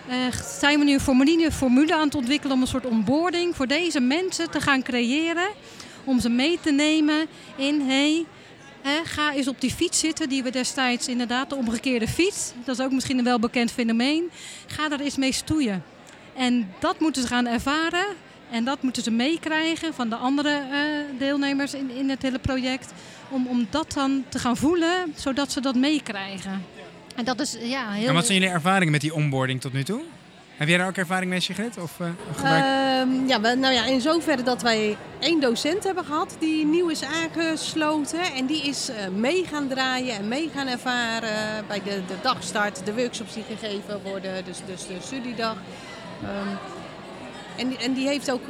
Uh, 0.09 0.15
zijn 0.59 0.79
we 0.79 0.85
nu 0.85 0.93
een 0.93 0.99
formule, 0.99 1.51
formule 1.51 1.95
aan 1.95 2.05
het 2.05 2.15
ontwikkelen 2.15 2.55
om 2.55 2.61
een 2.61 2.67
soort 2.67 2.85
onboarding 2.85 3.55
voor 3.55 3.67
deze 3.67 3.99
mensen 3.99 4.51
te 4.51 4.61
gaan 4.61 4.81
creëren. 4.81 5.49
Om 6.03 6.19
ze 6.19 6.29
mee 6.29 6.59
te 6.61 6.71
nemen 6.71 7.27
in, 7.55 7.81
hey, 7.81 8.25
hè, 8.81 9.03
ga 9.03 9.33
eens 9.33 9.47
op 9.47 9.61
die 9.61 9.71
fiets 9.71 9.99
zitten 9.99 10.29
die 10.29 10.43
we 10.43 10.51
destijds 10.51 11.07
inderdaad, 11.07 11.49
de 11.49 11.55
omgekeerde 11.55 12.07
fiets. 12.07 12.51
Dat 12.65 12.79
is 12.79 12.85
ook 12.85 12.91
misschien 12.91 13.17
een 13.17 13.23
welbekend 13.23 13.71
fenomeen. 13.71 14.29
Ga 14.67 14.89
daar 14.89 14.99
eens 14.99 15.17
mee 15.17 15.31
stoeien. 15.31 15.83
En 16.35 16.73
dat 16.79 16.99
moeten 16.99 17.21
ze 17.21 17.27
gaan 17.27 17.47
ervaren 17.47 18.05
en 18.51 18.63
dat 18.63 18.81
moeten 18.81 19.03
ze 19.03 19.11
meekrijgen 19.11 19.93
van 19.93 20.09
de 20.09 20.15
andere 20.15 20.61
uh, 20.71 21.19
deelnemers 21.19 21.73
in, 21.73 21.91
in 21.91 22.09
het 22.09 22.21
hele 22.21 22.39
project. 22.39 22.93
Om, 23.29 23.47
om 23.47 23.67
dat 23.69 23.93
dan 23.93 24.23
te 24.29 24.39
gaan 24.39 24.57
voelen, 24.57 25.13
zodat 25.15 25.51
ze 25.51 25.61
dat 25.61 25.75
meekrijgen. 25.75 26.65
En 27.15 27.25
dat 27.25 27.39
is 27.39 27.57
ja, 27.61 27.91
heel... 27.91 28.07
En 28.07 28.13
wat 28.13 28.25
zijn 28.25 28.39
jullie 28.39 28.53
ervaringen 28.53 28.91
met 28.91 29.01
die 29.01 29.13
onboarding 29.13 29.61
tot 29.61 29.73
nu 29.73 29.83
toe? 29.83 30.01
Heb 30.59 30.67
jij 30.67 30.77
daar 30.77 30.87
ook 30.87 30.97
ervaring 30.97 31.31
mee, 31.31 31.39
Sigrid? 31.39 31.77
Of, 31.77 31.99
uh, 31.99 32.07
uh, 32.07 33.27
ja, 33.27 33.37
nou 33.37 33.73
ja, 33.73 33.85
in 33.85 34.01
zoverre 34.01 34.43
dat 34.43 34.61
wij 34.61 34.97
één 35.19 35.39
docent 35.39 35.83
hebben 35.83 36.05
gehad 36.05 36.35
die 36.39 36.65
nieuw 36.65 36.89
is 36.89 37.03
aangesloten. 37.03 38.21
En 38.21 38.45
die 38.45 38.63
is 38.63 38.89
uh, 38.89 38.95
mee 39.15 39.45
gaan 39.45 39.67
draaien 39.67 40.15
en 40.15 40.27
mee 40.27 40.49
gaan 40.55 40.67
ervaren 40.67 41.65
bij 41.67 41.81
de, 41.83 42.01
de 42.07 42.15
dagstart, 42.21 42.85
de 42.85 42.93
workshops 42.93 43.33
die 43.33 43.43
gegeven 43.43 44.01
worden, 44.03 44.45
dus, 44.45 44.57
dus 44.65 44.87
de 44.87 44.97
studiedag. 44.99 45.55
Um, 46.23 46.78
en, 47.59 47.77
en 47.79 47.93
die 47.93 48.07
heeft 48.07 48.31
ook 48.31 48.41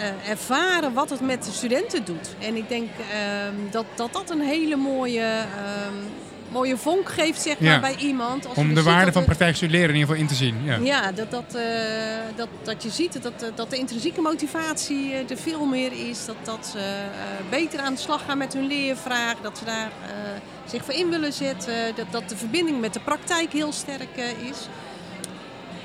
uh, 0.00 0.30
ervaren 0.30 0.92
wat 0.92 1.10
het 1.10 1.20
met 1.20 1.44
de 1.44 1.52
studenten 1.52 2.04
doet. 2.04 2.34
En 2.38 2.56
ik 2.56 2.68
denk 2.68 2.88
uh, 2.88 3.06
dat, 3.70 3.84
dat 3.94 4.12
dat 4.12 4.30
een 4.30 4.40
hele 4.40 4.76
mooie, 4.76 5.20
uh, 5.20 6.52
mooie 6.52 6.76
vonk 6.76 7.08
geeft 7.08 7.42
zeg 7.42 7.60
maar, 7.60 7.80
bij 7.80 7.96
iemand. 7.96 8.46
Als 8.46 8.56
Om 8.56 8.74
de 8.74 8.82
waarde 8.82 9.12
van 9.12 9.24
praktijkstuderen 9.24 9.88
in 9.88 9.94
ieder 9.94 10.08
geval 10.08 10.22
in 10.22 10.28
te 10.28 10.34
zien. 10.34 10.56
Ja, 10.64 10.76
ja 10.76 11.12
dat, 11.12 11.30
dat, 11.30 11.54
eh, 11.54 11.62
dat, 12.36 12.48
dat 12.62 12.82
je 12.82 12.90
ziet 12.90 13.22
dat, 13.22 13.52
dat 13.54 13.70
de 13.70 13.76
intrinsieke 13.76 14.20
motivatie 14.20 15.12
er 15.12 15.36
veel 15.36 15.64
meer 15.64 15.92
is. 16.08 16.24
Dat, 16.24 16.36
dat 16.42 16.66
ze 16.66 17.04
beter 17.50 17.80
aan 17.80 17.94
de 17.94 18.00
slag 18.00 18.24
gaan 18.24 18.38
met 18.38 18.52
hun 18.52 18.66
leervraag. 18.66 19.34
Dat 19.42 19.58
ze 19.58 19.64
daar 19.64 19.90
zich 20.66 20.84
voor 20.84 20.94
in 20.94 21.10
willen 21.10 21.32
zetten. 21.32 21.74
Dat, 21.94 22.06
dat 22.10 22.28
de 22.28 22.36
verbinding 22.36 22.80
met 22.80 22.94
de 22.94 23.00
praktijk 23.00 23.52
heel 23.52 23.72
sterk 23.72 24.16
is. 24.50 24.68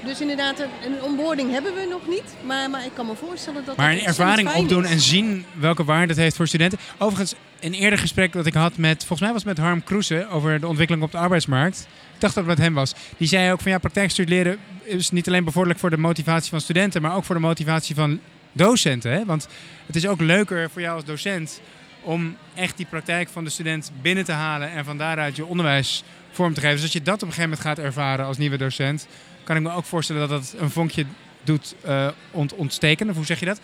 Dus 0.05 0.21
inderdaad, 0.21 0.59
een 0.59 1.01
onboarding 1.03 1.51
hebben 1.51 1.73
we 1.73 1.87
nog 1.89 2.07
niet. 2.07 2.35
Maar, 2.45 2.69
maar 2.69 2.85
ik 2.85 2.91
kan 2.93 3.05
me 3.05 3.15
voorstellen 3.15 3.65
dat. 3.65 3.77
Maar 3.77 3.91
een 3.91 4.05
ervaring 4.05 4.53
opdoen 4.53 4.85
en 4.85 4.99
zien 4.99 5.45
welke 5.59 5.83
waarde 5.83 6.07
het 6.07 6.21
heeft 6.21 6.35
voor 6.35 6.47
studenten. 6.47 6.79
Overigens, 6.97 7.35
een 7.59 7.73
eerder 7.73 7.99
gesprek 7.99 8.33
dat 8.33 8.45
ik 8.45 8.53
had 8.53 8.77
met, 8.77 8.97
volgens 8.97 9.19
mij 9.19 9.31
was 9.31 9.43
het 9.43 9.57
met 9.57 9.65
Harm 9.65 9.83
Kroese 9.83 10.27
over 10.29 10.59
de 10.59 10.67
ontwikkeling 10.67 11.05
op 11.05 11.11
de 11.11 11.17
arbeidsmarkt. 11.17 11.87
Ik 12.13 12.19
dacht 12.19 12.35
dat 12.35 12.45
het 12.45 12.57
met 12.57 12.65
hem 12.65 12.73
was. 12.73 12.93
Die 13.17 13.27
zei 13.27 13.51
ook 13.51 13.61
van 13.61 13.71
ja, 13.71 13.77
praktijkstuderen 13.77 14.57
is 14.83 15.11
niet 15.11 15.27
alleen 15.27 15.43
bevorderlijk 15.43 15.79
voor 15.79 15.89
de 15.89 15.97
motivatie 15.97 16.49
van 16.49 16.61
studenten, 16.61 17.01
maar 17.01 17.15
ook 17.15 17.23
voor 17.23 17.35
de 17.35 17.41
motivatie 17.41 17.95
van 17.95 18.19
docenten. 18.51 19.11
Hè? 19.11 19.25
Want 19.25 19.47
het 19.85 19.95
is 19.95 20.07
ook 20.07 20.21
leuker 20.21 20.69
voor 20.69 20.81
jou 20.81 20.95
als 20.95 21.05
docent 21.05 21.61
om 22.01 22.37
echt 22.53 22.77
die 22.77 22.85
praktijk 22.85 23.29
van 23.29 23.43
de 23.43 23.49
student 23.49 23.91
binnen 24.01 24.23
te 24.23 24.31
halen 24.31 24.71
en 24.71 24.85
van 24.85 24.97
daaruit 24.97 25.35
je 25.35 25.45
onderwijs 25.45 26.03
vorm 26.31 26.53
te 26.53 26.59
geven. 26.59 26.75
Dus 26.75 26.83
als 26.83 26.93
je 26.93 27.01
dat 27.01 27.15
op 27.15 27.21
een 27.21 27.33
gegeven 27.33 27.49
moment 27.49 27.67
gaat 27.67 27.85
ervaren 27.85 28.25
als 28.25 28.37
nieuwe 28.37 28.57
docent, 28.57 29.07
kan 29.49 29.57
ik 29.57 29.63
me 29.63 29.71
ook 29.71 29.85
voorstellen 29.85 30.29
dat 30.29 30.41
dat 30.41 30.61
een 30.61 30.69
vonkje 30.69 31.05
doet 31.43 31.75
uh, 31.85 32.07
ont 32.31 32.53
ontsteken. 32.53 33.09
Of 33.09 33.15
hoe 33.15 33.25
zeg 33.25 33.39
je 33.39 33.45
dat? 33.45 33.59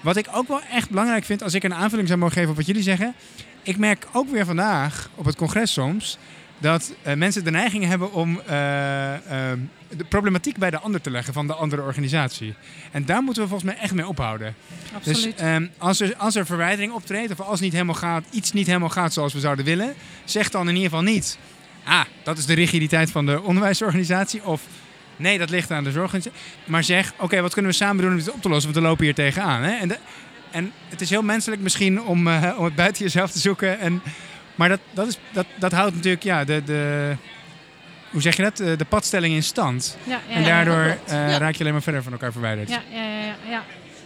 Wat 0.00 0.16
ik 0.16 0.26
ook 0.32 0.48
wel 0.48 0.60
echt 0.62 0.90
belangrijk 0.90 1.24
vind, 1.24 1.42
als 1.42 1.54
ik 1.54 1.62
een 1.62 1.74
aanvulling 1.74 2.08
zou 2.08 2.20
mogen 2.20 2.34
geven 2.34 2.50
op 2.50 2.56
wat 2.56 2.66
jullie 2.66 2.82
zeggen. 2.82 3.14
Ik 3.62 3.76
merk 3.76 4.06
ook 4.12 4.30
weer 4.30 4.44
vandaag 4.44 5.10
op 5.14 5.24
het 5.24 5.36
congres 5.36 5.72
soms 5.72 6.18
dat 6.58 6.94
uh, 7.06 7.14
mensen 7.14 7.44
de 7.44 7.50
neiging 7.50 7.84
hebben 7.84 8.12
om 8.12 8.30
uh, 8.30 8.44
de 8.46 10.04
problematiek 10.08 10.58
bij 10.58 10.70
de 10.70 10.78
ander 10.78 11.00
te 11.00 11.10
leggen 11.10 11.32
van 11.32 11.46
de 11.46 11.54
andere 11.54 11.82
organisatie. 11.82 12.54
En 12.90 13.04
daar 13.04 13.22
moeten 13.22 13.42
we 13.42 13.48
volgens 13.48 13.72
mij 13.72 13.82
echt 13.82 13.94
mee 13.94 14.08
ophouden. 14.08 14.54
Absoluut. 14.94 15.38
Dus 15.38 15.46
um, 15.46 15.70
als, 15.78 16.00
er, 16.00 16.16
als 16.16 16.34
er 16.34 16.46
verwijdering 16.46 16.92
optreedt 16.92 17.32
of 17.32 17.40
als 17.40 17.60
niet 17.60 17.72
helemaal 17.72 17.94
gaat, 17.94 18.24
iets 18.30 18.52
niet 18.52 18.66
helemaal 18.66 18.88
gaat 18.88 19.12
zoals 19.12 19.32
we 19.32 19.40
zouden 19.40 19.64
willen, 19.64 19.94
zeg 20.24 20.50
dan 20.50 20.68
in 20.68 20.74
ieder 20.74 20.90
geval 20.90 21.04
niet. 21.04 21.38
Ah, 21.84 22.04
dat 22.22 22.38
is 22.38 22.46
de 22.46 22.54
rigiditeit 22.54 23.10
van 23.10 23.26
de 23.26 23.42
onderwijsorganisatie. 23.42 24.44
Of 24.44 24.62
Nee, 25.16 25.38
dat 25.38 25.50
ligt 25.50 25.70
aan 25.70 25.84
de 25.84 25.90
zorg. 25.90 26.14
Maar 26.64 26.84
zeg, 26.84 27.12
oké, 27.18 27.40
wat 27.40 27.52
kunnen 27.52 27.70
we 27.70 27.76
samen 27.76 28.02
doen 28.02 28.10
om 28.12 28.18
dit 28.18 28.30
op 28.30 28.42
te 28.42 28.48
lossen? 28.48 28.72
Want 28.72 28.82
we 28.82 28.88
lopen 28.90 29.04
hier 29.04 29.14
tegenaan. 29.14 29.62
Hè? 29.62 29.76
En, 29.76 29.88
de, 29.88 29.98
en 30.50 30.72
het 30.88 31.00
is 31.00 31.10
heel 31.10 31.22
menselijk 31.22 31.62
misschien 31.62 32.02
om, 32.02 32.26
uh, 32.26 32.54
om 32.56 32.64
het 32.64 32.74
buiten 32.74 33.04
jezelf 33.04 33.30
te 33.30 33.38
zoeken. 33.38 33.78
En, 33.78 34.02
maar 34.54 34.68
dat, 34.68 34.80
dat, 34.92 35.06
is, 35.08 35.18
dat, 35.32 35.46
dat 35.58 35.72
houdt 35.72 35.94
natuurlijk 35.94 36.22
ja, 36.22 36.44
de, 36.44 36.64
de, 36.64 37.12
hoe 38.10 38.20
zeg 38.20 38.36
je 38.36 38.42
dat? 38.42 38.56
De 38.56 38.86
padstelling 38.88 39.34
in 39.34 39.42
stand. 39.42 39.98
Ja, 40.04 40.20
ja, 40.28 40.34
en 40.34 40.44
daardoor 40.44 40.84
uh, 40.84 40.96
ja. 41.06 41.38
raak 41.38 41.54
je 41.54 41.60
alleen 41.60 41.72
maar 41.72 41.82
verder 41.82 42.02
van 42.02 42.12
elkaar 42.12 42.32
verwijderd. 42.32 42.68
Ja, 42.68 42.82
ja, 42.92 43.02
ja, 43.02 43.34
ja. 43.48 43.62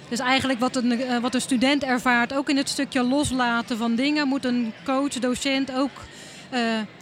Dus 0.08 0.18
eigenlijk 0.18 0.60
wat 0.60 0.76
een, 0.76 1.00
uh, 1.00 1.18
wat 1.18 1.34
een 1.34 1.40
student 1.40 1.84
ervaart, 1.84 2.34
ook 2.34 2.48
in 2.48 2.56
het 2.56 2.68
stukje 2.68 3.02
loslaten 3.02 3.78
van 3.78 3.94
dingen, 3.94 4.28
moet 4.28 4.44
een 4.44 4.72
coach, 4.84 5.12
docent 5.12 5.72
ook 5.72 5.90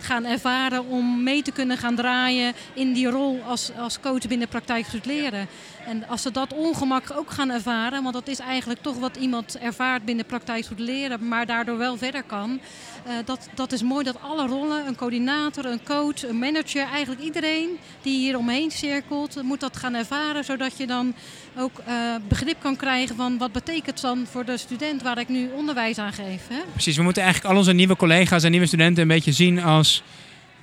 gaan 0.01 0.25
ervaren 0.25 0.87
om 0.87 1.23
mee 1.23 1.43
te 1.43 1.53
kunnen 1.53 1.79
gaan 1.79 1.95
draaien 1.95 2.53
in 2.75 2.93
die 2.93 3.07
rol 3.07 3.41
als, 3.47 3.71
als 3.79 4.01
coach 4.01 4.27
binnen 4.29 4.49
praktijk 4.49 4.87
leren. 5.05 5.49
En 5.87 6.09
als 6.09 6.22
ze 6.22 6.31
dat 6.31 6.55
ongemak 6.55 7.12
ook 7.16 7.31
gaan 7.31 7.51
ervaren, 7.51 8.03
want 8.03 8.14
dat 8.14 8.29
is 8.29 8.38
eigenlijk 8.38 8.83
toch 8.83 8.99
wat 8.99 9.16
iemand 9.16 9.59
ervaart 9.59 10.05
binnen 10.05 10.27
praktijk 10.27 10.66
leren, 10.77 11.29
maar 11.29 11.46
daardoor 11.46 11.79
wel 11.79 11.96
verder 11.96 12.22
kan. 12.22 12.61
Uh, 13.07 13.12
dat, 13.25 13.49
dat 13.55 13.72
is 13.72 13.83
mooi 13.83 14.05
dat 14.05 14.22
alle 14.22 14.46
rollen, 14.46 14.87
een 14.87 14.96
coördinator, 14.96 15.64
een 15.64 15.85
coach, 15.85 16.29
een 16.29 16.38
manager, 16.38 16.87
eigenlijk 16.88 17.22
iedereen 17.22 17.79
die 18.03 18.18
hier 18.18 18.38
omheen 18.38 18.70
cirkelt, 18.70 19.42
moet 19.42 19.61
dat 19.61 19.77
gaan 19.77 19.94
ervaren, 19.94 20.44
zodat 20.44 20.77
je 20.77 20.87
dan 20.87 21.14
ook 21.57 21.83
uh, 21.88 22.14
begrip 22.29 22.57
kan 22.61 22.77
krijgen 22.77 23.16
van 23.16 23.38
wat 23.38 23.53
betekent 23.53 24.01
dan 24.01 24.27
voor 24.31 24.44
de 24.44 24.57
student 24.57 25.03
waar 25.03 25.18
ik 25.18 25.29
nu 25.29 25.51
onderwijs 25.57 25.99
aan 25.99 26.12
geef. 26.12 26.49
Hè? 26.49 26.61
Precies, 26.72 26.96
we 26.96 27.03
moeten 27.03 27.22
eigenlijk 27.22 27.53
al 27.53 27.59
onze 27.59 27.72
nieuwe 27.72 27.96
collega's 27.96 28.42
en 28.42 28.51
nieuwe 28.51 28.66
studenten 28.66 29.03
een 29.03 29.09
beetje 29.09 29.33
zien 29.33 29.62
als 29.62 30.03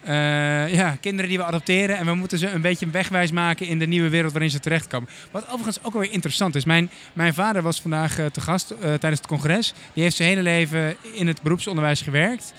uh, 0.08 0.74
ja, 0.74 0.98
kinderen 1.02 1.30
die 1.30 1.38
we 1.38 1.44
adopteren. 1.44 1.98
En 1.98 2.06
we 2.06 2.14
moeten 2.14 2.38
ze 2.38 2.50
een 2.50 2.62
beetje 2.62 2.90
wegwijs 2.90 3.32
maken 3.32 3.68
in 3.68 3.80
de 3.80 3.86
nieuwe 3.86 4.10
wereld 4.10 4.32
waarin 4.32 4.52
ze 4.52 4.60
terechtkomen. 4.60 5.10
Wat 5.32 5.48
overigens 5.48 5.84
ook 5.84 5.94
wel 5.94 6.02
weer 6.02 6.12
interessant 6.12 6.56
is. 6.56 6.66
Mijn, 6.66 6.90
mijn 7.14 7.34
vader 7.34 7.62
was 7.62 7.82
vandaag 7.82 8.20
uh, 8.20 8.26
te 8.26 8.42
gast 8.42 8.72
uh, 8.72 8.78
tijdens 8.80 9.18
het 9.18 9.28
congres. 9.28 9.74
Die 9.94 10.04
heeft 10.04 10.16
zijn 10.16 10.30
hele 10.30 10.42
leven 10.42 10.96
in 11.14 11.28
het 11.28 11.42
beroepsonderwijs 11.42 12.02
gewerkt. 12.02 12.54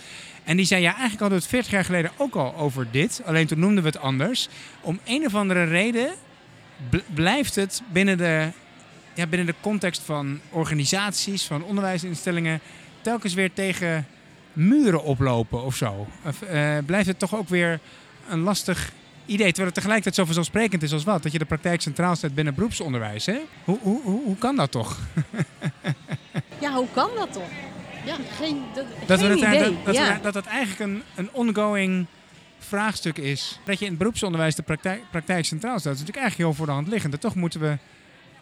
En 0.44 0.57
die 0.57 0.66
zei, 0.66 0.80
ja, 0.80 0.90
eigenlijk 0.90 1.20
hadden 1.20 1.38
we 1.38 1.44
het 1.44 1.54
40 1.54 1.70
jaar 1.72 1.85
geleden 1.85 2.11
ook 2.16 2.35
al 2.35 2.57
over 2.57 2.87
dit. 2.90 3.22
Alleen 3.24 3.46
toen 3.46 3.59
noemden 3.59 3.83
we 3.83 3.88
het 3.88 3.98
anders. 3.98 4.48
Om 4.80 4.98
een 5.04 5.26
of 5.26 5.35
andere 5.35 5.64
reden 5.64 6.11
blijft 7.14 7.54
het 7.54 7.83
binnen 7.92 8.18
de, 8.18 8.48
ja, 9.14 9.26
binnen 9.26 9.46
de 9.46 9.54
context 9.61 10.02
van 10.02 10.40
organisaties, 10.50 11.44
van 11.44 11.64
onderwijsinstellingen... 11.64 12.61
telkens 13.00 13.35
weer 13.35 13.52
tegen 13.52 14.07
muren 14.55 15.03
oplopen 15.03 15.64
of 15.64 15.77
zo? 15.77 16.07
Uh, 16.25 16.79
blijft 16.87 17.07
het 17.07 17.19
toch 17.19 17.35
ook 17.35 17.49
weer 17.49 17.81
een 18.29 18.40
lastig 18.40 18.93
idee, 19.27 19.47
terwijl 19.47 19.67
het 19.67 19.75
tegelijkertijd 19.75 20.14
zo 20.14 20.25
vanzelfsprekend 20.25 20.83
is 20.83 20.93
als 20.93 21.05
wat? 21.05 21.23
Dat 21.23 21.33
je 21.33 21.38
de 21.38 21.45
praktijk 21.45 21.81
centraal 21.81 22.17
zet 22.17 22.35
binnen 22.35 22.55
beroepsonderwijs, 22.55 23.27
hè? 23.27 23.40
Hoe, 23.64 23.79
hoe, 23.81 24.03
hoe, 24.03 24.25
hoe 24.25 24.37
kan 24.37 24.57
dat 24.57 24.71
toch? 24.71 24.99
ja, 26.61 26.75
hoe 26.75 26.88
kan 26.93 27.11
dat 27.17 27.33
toch? 27.33 27.49
Ja, 28.05 28.17
geen, 28.37 28.62
dat, 28.75 28.85
dat 29.07 29.21
geen 29.21 29.31
het, 29.31 29.38
idee. 29.38 29.59
Dat, 29.61 29.85
dat, 29.85 29.95
ja. 29.95 30.19
dat 30.23 30.35
het 30.35 30.47
eigenlijk 30.47 30.81
een, 30.81 31.03
een 31.14 31.29
ongoing 31.33 32.07
vraagstuk 32.59 33.19
is. 33.19 33.59
Dat 33.64 33.79
je 33.79 33.85
in 33.85 33.90
het 33.90 33.99
beroepsonderwijs 33.99 34.55
de 34.55 34.62
praktijk, 34.62 35.03
praktijk 35.11 35.45
centraal 35.45 35.79
staat, 35.79 35.93
is 35.93 35.99
natuurlijk 35.99 36.27
eigenlijk 36.27 36.49
heel 36.49 36.57
voor 36.59 36.67
de 36.67 36.73
hand 36.73 36.88
liggend. 36.88 37.14
En 37.14 37.21
toch 37.21 37.35
moeten 37.35 37.61
we 37.61 37.79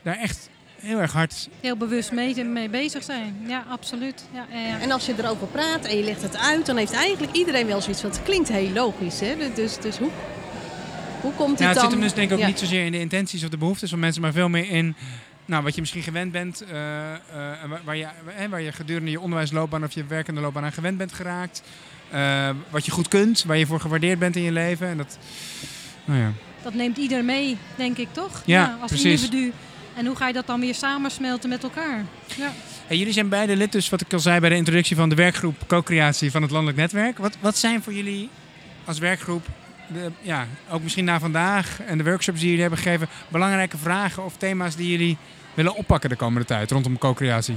daar 0.02 0.18
echt 0.18 0.48
heel 0.82 1.00
erg 1.00 1.12
hard. 1.12 1.48
Heel 1.60 1.76
bewust 1.76 2.12
mee, 2.12 2.44
mee 2.44 2.68
bezig 2.68 3.02
zijn. 3.02 3.36
Ja, 3.46 3.64
absoluut. 3.68 4.24
Ja, 4.32 4.46
ja, 4.50 4.58
ja. 4.58 4.80
En 4.80 4.90
als 4.90 5.06
je 5.06 5.14
erover 5.18 5.46
praat 5.46 5.84
en 5.84 5.96
je 5.96 6.04
legt 6.04 6.22
het 6.22 6.36
uit, 6.36 6.66
dan 6.66 6.76
heeft 6.76 6.92
eigenlijk 6.92 7.32
iedereen 7.36 7.66
wel 7.66 7.80
zoiets 7.80 8.00
van 8.00 8.10
het 8.10 8.22
klinkt 8.22 8.48
heel 8.48 8.70
logisch. 8.70 9.20
Hè? 9.20 9.36
Dus, 9.54 9.78
dus 9.78 9.98
hoe, 9.98 10.10
Hoe 11.20 11.32
komt 11.32 11.58
dit 11.58 11.66
het 11.66 11.74
dan? 11.74 11.84
zit 11.84 11.92
hem 11.92 12.00
dus 12.00 12.14
denk 12.14 12.28
ik 12.28 12.34
ook 12.34 12.40
Ja. 12.40 12.46
niet 12.46 12.58
zozeer 12.58 12.84
in 12.84 12.92
de 12.92 12.98
intenties 13.00 13.44
of 13.44 13.50
de 13.50 13.56
behoeftes 13.56 13.90
van 13.90 13.98
mensen, 13.98 14.22
maar 14.22 14.32
veel 14.32 14.48
meer 14.48 14.70
in 14.70 14.96
nou, 15.44 15.62
wat 15.62 15.74
je 15.74 15.80
misschien 15.80 16.02
gewend 16.02 16.32
bent, 16.32 16.60
eh, 16.60 17.12
eh, 17.12 17.18
waar, 17.84 17.96
je, 17.96 18.06
hè, 18.26 18.48
waar 18.48 18.60
je 18.60 18.72
gedurende 18.72 19.10
je 19.10 19.20
onderwijsloopbaan 19.20 19.84
of 19.84 19.92
je 19.92 20.04
werkende 20.04 20.40
loopbaan 20.40 20.64
aan 20.64 20.72
gewend 20.72 20.98
bent 20.98 21.12
geraakt. 21.12 21.62
Eh, 22.10 22.50
wat 22.70 22.84
je 22.84 22.90
goed 22.90 23.08
kunt, 23.08 23.44
waar 23.44 23.56
je 23.56 23.66
voor 23.66 23.80
gewaardeerd 23.80 24.18
bent 24.18 24.36
in 24.36 24.42
je 24.42 24.52
leven. 24.52 24.88
En 24.88 24.96
dat, 24.96 25.18
nou 26.04 26.20
ja. 26.20 26.32
Dat 26.62 26.74
neemt 26.74 26.96
ieder 26.96 27.24
mee, 27.24 27.56
denk 27.76 27.96
ik 27.98 28.08
toch? 28.12 28.42
Ja, 28.46 28.78
als 28.80 28.90
precies. 28.90 29.22
individu. 29.22 29.52
En 29.96 30.06
hoe 30.06 30.16
ga 30.16 30.26
je 30.26 30.32
dat 30.32 30.46
dan 30.46 30.60
weer 30.60 30.74
samensmelten 30.74 31.48
met 31.48 31.62
elkaar? 31.62 32.04
Ja. 32.36 32.52
Hey, 32.86 32.96
jullie 32.96 33.12
zijn 33.12 33.28
beide 33.28 33.56
lid, 33.56 33.72
dus 33.72 33.88
wat 33.88 34.00
ik 34.00 34.12
al 34.12 34.18
zei 34.18 34.40
bij 34.40 34.48
de 34.48 34.54
introductie 34.56 34.96
van 34.96 35.08
de 35.08 35.14
werkgroep 35.14 35.56
co-creatie 35.66 36.30
van 36.30 36.42
het 36.42 36.50
Landelijk 36.50 36.78
Netwerk. 36.78 37.18
Wat, 37.18 37.36
wat 37.40 37.56
zijn 37.56 37.82
voor 37.82 37.92
jullie 37.92 38.28
als 38.84 38.98
werkgroep, 38.98 39.46
de, 39.86 40.10
ja, 40.20 40.46
ook 40.70 40.82
misschien 40.82 41.04
na 41.04 41.18
vandaag 41.20 41.80
en 41.86 41.98
de 41.98 42.04
workshops 42.04 42.38
die 42.38 42.46
jullie 42.46 42.62
hebben 42.62 42.80
gegeven, 42.80 43.08
belangrijke 43.28 43.76
vragen 43.76 44.24
of 44.24 44.36
thema's 44.36 44.76
die 44.76 44.90
jullie 44.90 45.16
willen 45.54 45.74
oppakken 45.74 46.10
de 46.10 46.16
komende 46.16 46.46
tijd 46.46 46.70
rondom 46.70 46.98
co-creatie? 46.98 47.56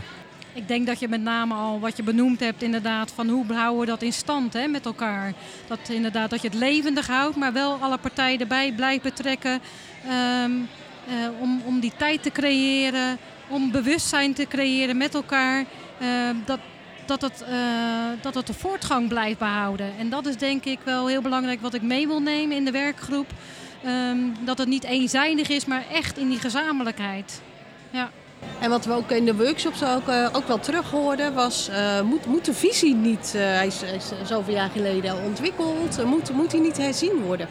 Ik 0.53 0.67
denk 0.67 0.87
dat 0.87 0.99
je 0.99 1.07
met 1.07 1.21
name 1.21 1.53
al 1.53 1.79
wat 1.79 1.97
je 1.97 2.03
benoemd 2.03 2.39
hebt, 2.39 2.63
inderdaad, 2.63 3.11
van 3.15 3.29
hoe 3.29 3.53
houden 3.53 3.79
we 3.79 3.85
dat 3.85 4.01
in 4.01 4.13
stand 4.13 4.53
hè, 4.53 4.67
met 4.67 4.85
elkaar. 4.85 5.33
Dat 5.67 5.79
inderdaad 5.89 6.29
dat 6.29 6.41
je 6.41 6.47
het 6.47 6.57
levendig 6.57 7.07
houdt, 7.07 7.35
maar 7.35 7.53
wel 7.53 7.77
alle 7.81 7.97
partijen 7.97 8.39
erbij 8.39 8.73
blijft 8.75 9.03
betrekken. 9.03 9.59
ehm, 10.07 10.51
eh, 11.07 11.41
om, 11.41 11.61
om 11.65 11.79
die 11.79 11.91
tijd 11.97 12.23
te 12.23 12.31
creëren, 12.31 13.17
om 13.47 13.71
bewustzijn 13.71 14.33
te 14.33 14.45
creëren 14.47 14.97
met 14.97 15.13
elkaar. 15.15 15.65
ehm, 15.99 16.35
dat, 16.45 16.59
dat, 17.05 17.21
het, 17.21 17.41
eh, 17.41 17.55
dat 18.21 18.35
het 18.35 18.47
de 18.47 18.53
voortgang 18.53 19.07
blijft 19.07 19.39
behouden. 19.39 19.91
En 19.99 20.09
dat 20.09 20.25
is 20.25 20.37
denk 20.37 20.65
ik 20.65 20.79
wel 20.83 21.07
heel 21.07 21.21
belangrijk 21.21 21.61
wat 21.61 21.73
ik 21.73 21.81
mee 21.81 22.07
wil 22.07 22.21
nemen 22.21 22.55
in 22.55 22.65
de 22.65 22.71
werkgroep. 22.71 23.27
Ehm, 23.83 24.17
dat 24.39 24.57
het 24.57 24.67
niet 24.67 24.83
eenzijdig 24.83 25.49
is, 25.49 25.65
maar 25.65 25.83
echt 25.91 26.17
in 26.17 26.29
die 26.29 26.39
gezamenlijkheid. 26.39 27.41
Ja. 27.89 28.09
En 28.59 28.69
wat 28.69 28.85
we 28.85 28.93
ook 28.93 29.11
in 29.11 29.25
de 29.25 29.35
workshops 29.35 29.83
ook, 29.83 30.09
ook 30.33 30.47
wel 30.47 30.59
terug 30.59 30.89
hoorden 30.89 31.33
was, 31.33 31.69
moet, 32.03 32.25
moet 32.25 32.45
de 32.45 32.53
visie 32.53 32.95
niet, 32.95 33.33
hij, 33.37 33.67
is, 33.67 33.81
hij 33.81 33.95
is 33.95 34.11
zoveel 34.23 34.53
jaar 34.53 34.69
geleden 34.69 35.23
ontwikkeld, 35.23 36.05
moet, 36.05 36.33
moet 36.33 36.51
die 36.51 36.61
niet 36.61 36.77
herzien 36.77 37.21
worden? 37.21 37.47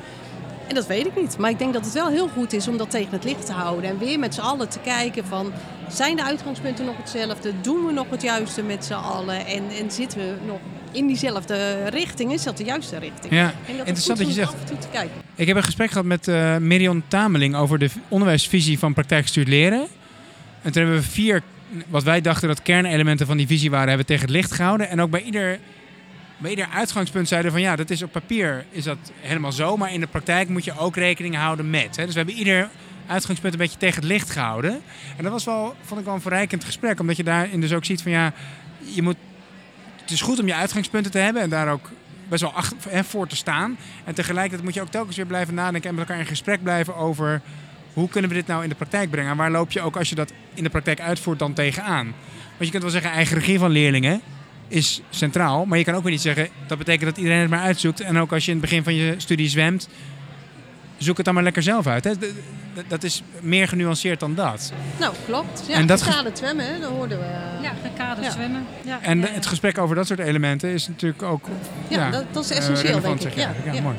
En 0.68 0.74
dat 0.74 0.86
weet 0.86 1.06
ik 1.06 1.20
niet. 1.20 1.38
Maar 1.38 1.50
ik 1.50 1.58
denk 1.58 1.72
dat 1.72 1.84
het 1.84 1.94
wel 1.94 2.08
heel 2.08 2.28
goed 2.28 2.52
is 2.52 2.68
om 2.68 2.76
dat 2.76 2.90
tegen 2.90 3.10
het 3.10 3.24
licht 3.24 3.46
te 3.46 3.52
houden. 3.52 3.90
En 3.90 3.98
weer 3.98 4.18
met 4.18 4.34
z'n 4.34 4.40
allen 4.40 4.68
te 4.68 4.78
kijken 4.78 5.24
van, 5.24 5.52
zijn 5.88 6.16
de 6.16 6.24
uitgangspunten 6.24 6.84
nog 6.84 6.96
hetzelfde? 6.96 7.52
Doen 7.60 7.86
we 7.86 7.92
nog 7.92 8.10
het 8.10 8.22
juiste 8.22 8.62
met 8.62 8.84
z'n 8.84 8.92
allen? 8.92 9.46
En, 9.46 9.62
en 9.80 9.90
zitten 9.90 10.18
we 10.18 10.34
nog 10.46 10.58
in 10.92 11.06
diezelfde 11.06 11.88
richting? 11.88 12.32
Is 12.32 12.42
dat 12.42 12.56
de 12.56 12.64
juiste 12.64 12.98
richting? 12.98 13.32
Ja, 13.32 13.52
denk 13.66 13.78
dat 13.78 13.86
interessant 13.86 14.18
dat 14.18 14.26
je 14.26 14.32
zegt. 14.32 14.52
af 14.52 14.60
en 14.60 14.66
toe 14.66 14.78
te 14.78 14.88
kijken. 14.92 15.16
Ik 15.34 15.46
heb 15.46 15.56
een 15.56 15.62
gesprek 15.62 15.90
gehad 15.90 16.06
met 16.06 16.26
Miriam 16.60 17.02
Tameling 17.08 17.56
over 17.56 17.78
de 17.78 17.90
onderwijsvisie 18.08 18.78
van 18.78 18.94
praktijkgestuurd 18.94 19.48
leren. 19.48 19.86
En 20.62 20.72
toen 20.72 20.82
hebben 20.82 21.00
we 21.00 21.08
vier, 21.08 21.42
wat 21.88 22.02
wij 22.02 22.20
dachten 22.20 22.48
dat 22.48 22.62
kernelementen 22.62 23.26
van 23.26 23.36
die 23.36 23.46
visie 23.46 23.70
waren, 23.70 23.88
hebben 23.88 24.06
we 24.06 24.12
tegen 24.12 24.26
het 24.26 24.36
licht 24.36 24.52
gehouden. 24.52 24.88
En 24.88 25.00
ook 25.00 25.10
bij 25.10 25.22
ieder, 25.22 25.58
bij 26.38 26.50
ieder 26.50 26.68
uitgangspunt 26.72 27.28
zeiden 27.28 27.50
van 27.50 27.60
ja, 27.60 27.76
dat 27.76 27.90
is 27.90 28.02
op 28.02 28.12
papier 28.12 28.64
is 28.70 28.84
dat 28.84 28.98
helemaal 29.20 29.52
zo, 29.52 29.76
maar 29.76 29.92
in 29.92 30.00
de 30.00 30.06
praktijk 30.06 30.48
moet 30.48 30.64
je 30.64 30.78
ook 30.78 30.96
rekening 30.96 31.36
houden 31.36 31.70
met. 31.70 31.96
Hè. 31.96 32.04
Dus 32.04 32.12
we 32.14 32.20
hebben 32.20 32.38
ieder 32.38 32.68
uitgangspunt 33.06 33.52
een 33.52 33.58
beetje 33.58 33.78
tegen 33.78 34.00
het 34.00 34.10
licht 34.10 34.30
gehouden. 34.30 34.82
En 35.16 35.22
dat 35.22 35.32
was 35.32 35.44
wel, 35.44 35.74
vond 35.82 36.00
ik 36.00 36.06
wel 36.06 36.14
een 36.14 36.20
verrijkend 36.20 36.64
gesprek, 36.64 37.00
omdat 37.00 37.16
je 37.16 37.24
daarin 37.24 37.60
dus 37.60 37.72
ook 37.72 37.84
ziet 37.84 38.02
van 38.02 38.12
ja, 38.12 38.32
je 38.78 39.02
moet, 39.02 39.16
het 40.00 40.10
is 40.10 40.20
goed 40.20 40.40
om 40.40 40.46
je 40.46 40.54
uitgangspunten 40.54 41.10
te 41.10 41.18
hebben 41.18 41.42
en 41.42 41.50
daar 41.50 41.72
ook 41.72 41.90
best 42.28 42.42
wel 42.42 42.52
achter, 42.52 42.76
hè, 42.90 43.04
voor 43.04 43.26
te 43.26 43.36
staan. 43.36 43.76
En 44.04 44.14
tegelijkertijd 44.14 44.62
moet 44.62 44.74
je 44.74 44.80
ook 44.80 44.90
telkens 44.90 45.16
weer 45.16 45.26
blijven 45.26 45.54
nadenken 45.54 45.88
en 45.88 45.94
met 45.96 46.08
elkaar 46.08 46.22
in 46.22 46.28
gesprek 46.28 46.62
blijven 46.62 46.96
over 46.96 47.40
hoe 47.92 48.08
kunnen 48.08 48.30
we 48.30 48.36
dit 48.36 48.46
nou 48.46 48.62
in 48.62 48.68
de 48.68 48.74
praktijk 48.74 49.10
brengen? 49.10 49.30
En 49.30 49.36
waar 49.36 49.50
loop 49.50 49.70
je 49.70 49.80
ook 49.80 49.96
als 49.96 50.08
je 50.08 50.14
dat 50.14 50.32
in 50.54 50.62
de 50.62 50.70
praktijk 50.70 51.00
uitvoert 51.00 51.38
dan 51.38 51.52
tegenaan? 51.52 52.04
Want 52.46 52.64
je 52.64 52.70
kunt 52.70 52.82
wel 52.82 52.92
zeggen, 52.92 53.10
eigen 53.10 53.38
regie 53.38 53.58
van 53.58 53.70
leerlingen 53.70 54.20
is 54.68 55.00
centraal. 55.10 55.64
Maar 55.64 55.78
je 55.78 55.84
kan 55.84 55.94
ook 55.94 56.02
weer 56.02 56.12
niet 56.12 56.20
zeggen, 56.20 56.48
dat 56.66 56.78
betekent 56.78 57.04
dat 57.10 57.18
iedereen 57.18 57.40
het 57.40 57.50
maar 57.50 57.60
uitzoekt. 57.60 58.00
En 58.00 58.18
ook 58.18 58.32
als 58.32 58.44
je 58.44 58.50
in 58.50 58.56
het 58.58 58.66
begin 58.66 58.84
van 58.84 58.94
je 58.94 59.14
studie 59.16 59.48
zwemt, 59.48 59.88
zoek 60.98 61.16
het 61.16 61.24
dan 61.24 61.34
maar 61.34 61.42
lekker 61.42 61.62
zelf 61.62 61.86
uit. 61.86 62.04
Hè? 62.04 62.12
Dat 62.88 63.02
is 63.02 63.22
meer 63.40 63.68
genuanceerd 63.68 64.20
dan 64.20 64.34
dat. 64.34 64.72
Nou, 65.00 65.14
klopt. 65.26 65.64
Ja, 65.68 65.74
En 65.74 65.86
dat 65.86 66.02
gekaderd 66.02 66.38
zwemmen, 66.38 66.66
hè, 66.74 66.80
dat 66.80 66.90
hoorden 66.90 67.18
we. 67.18 67.24
Ja, 67.62 67.72
gekaderd 67.82 68.26
Ja. 68.26 68.32
zwemmen. 68.32 68.64
Ja, 68.84 68.98
En 69.02 69.16
ja, 69.18 69.22
de- 69.24 69.28
ja. 69.30 69.34
het 69.34 69.46
gesprek 69.46 69.78
over 69.78 69.96
dat 69.96 70.06
soort 70.06 70.18
elementen 70.18 70.70
is 70.70 70.88
natuurlijk 70.88 71.22
ook 71.22 71.46
Ja, 71.88 72.10
dat, 72.10 72.24
dat 72.32 72.44
is 72.44 72.50
eh, 72.50 72.56
essentieel, 72.56 73.00
denk 73.00 73.14
ik. 73.14 73.20
zeg 73.22 73.34
Ja. 73.34 73.52
Ja, 73.64 73.72
ja. 73.72 73.80
mooi. 73.80 73.96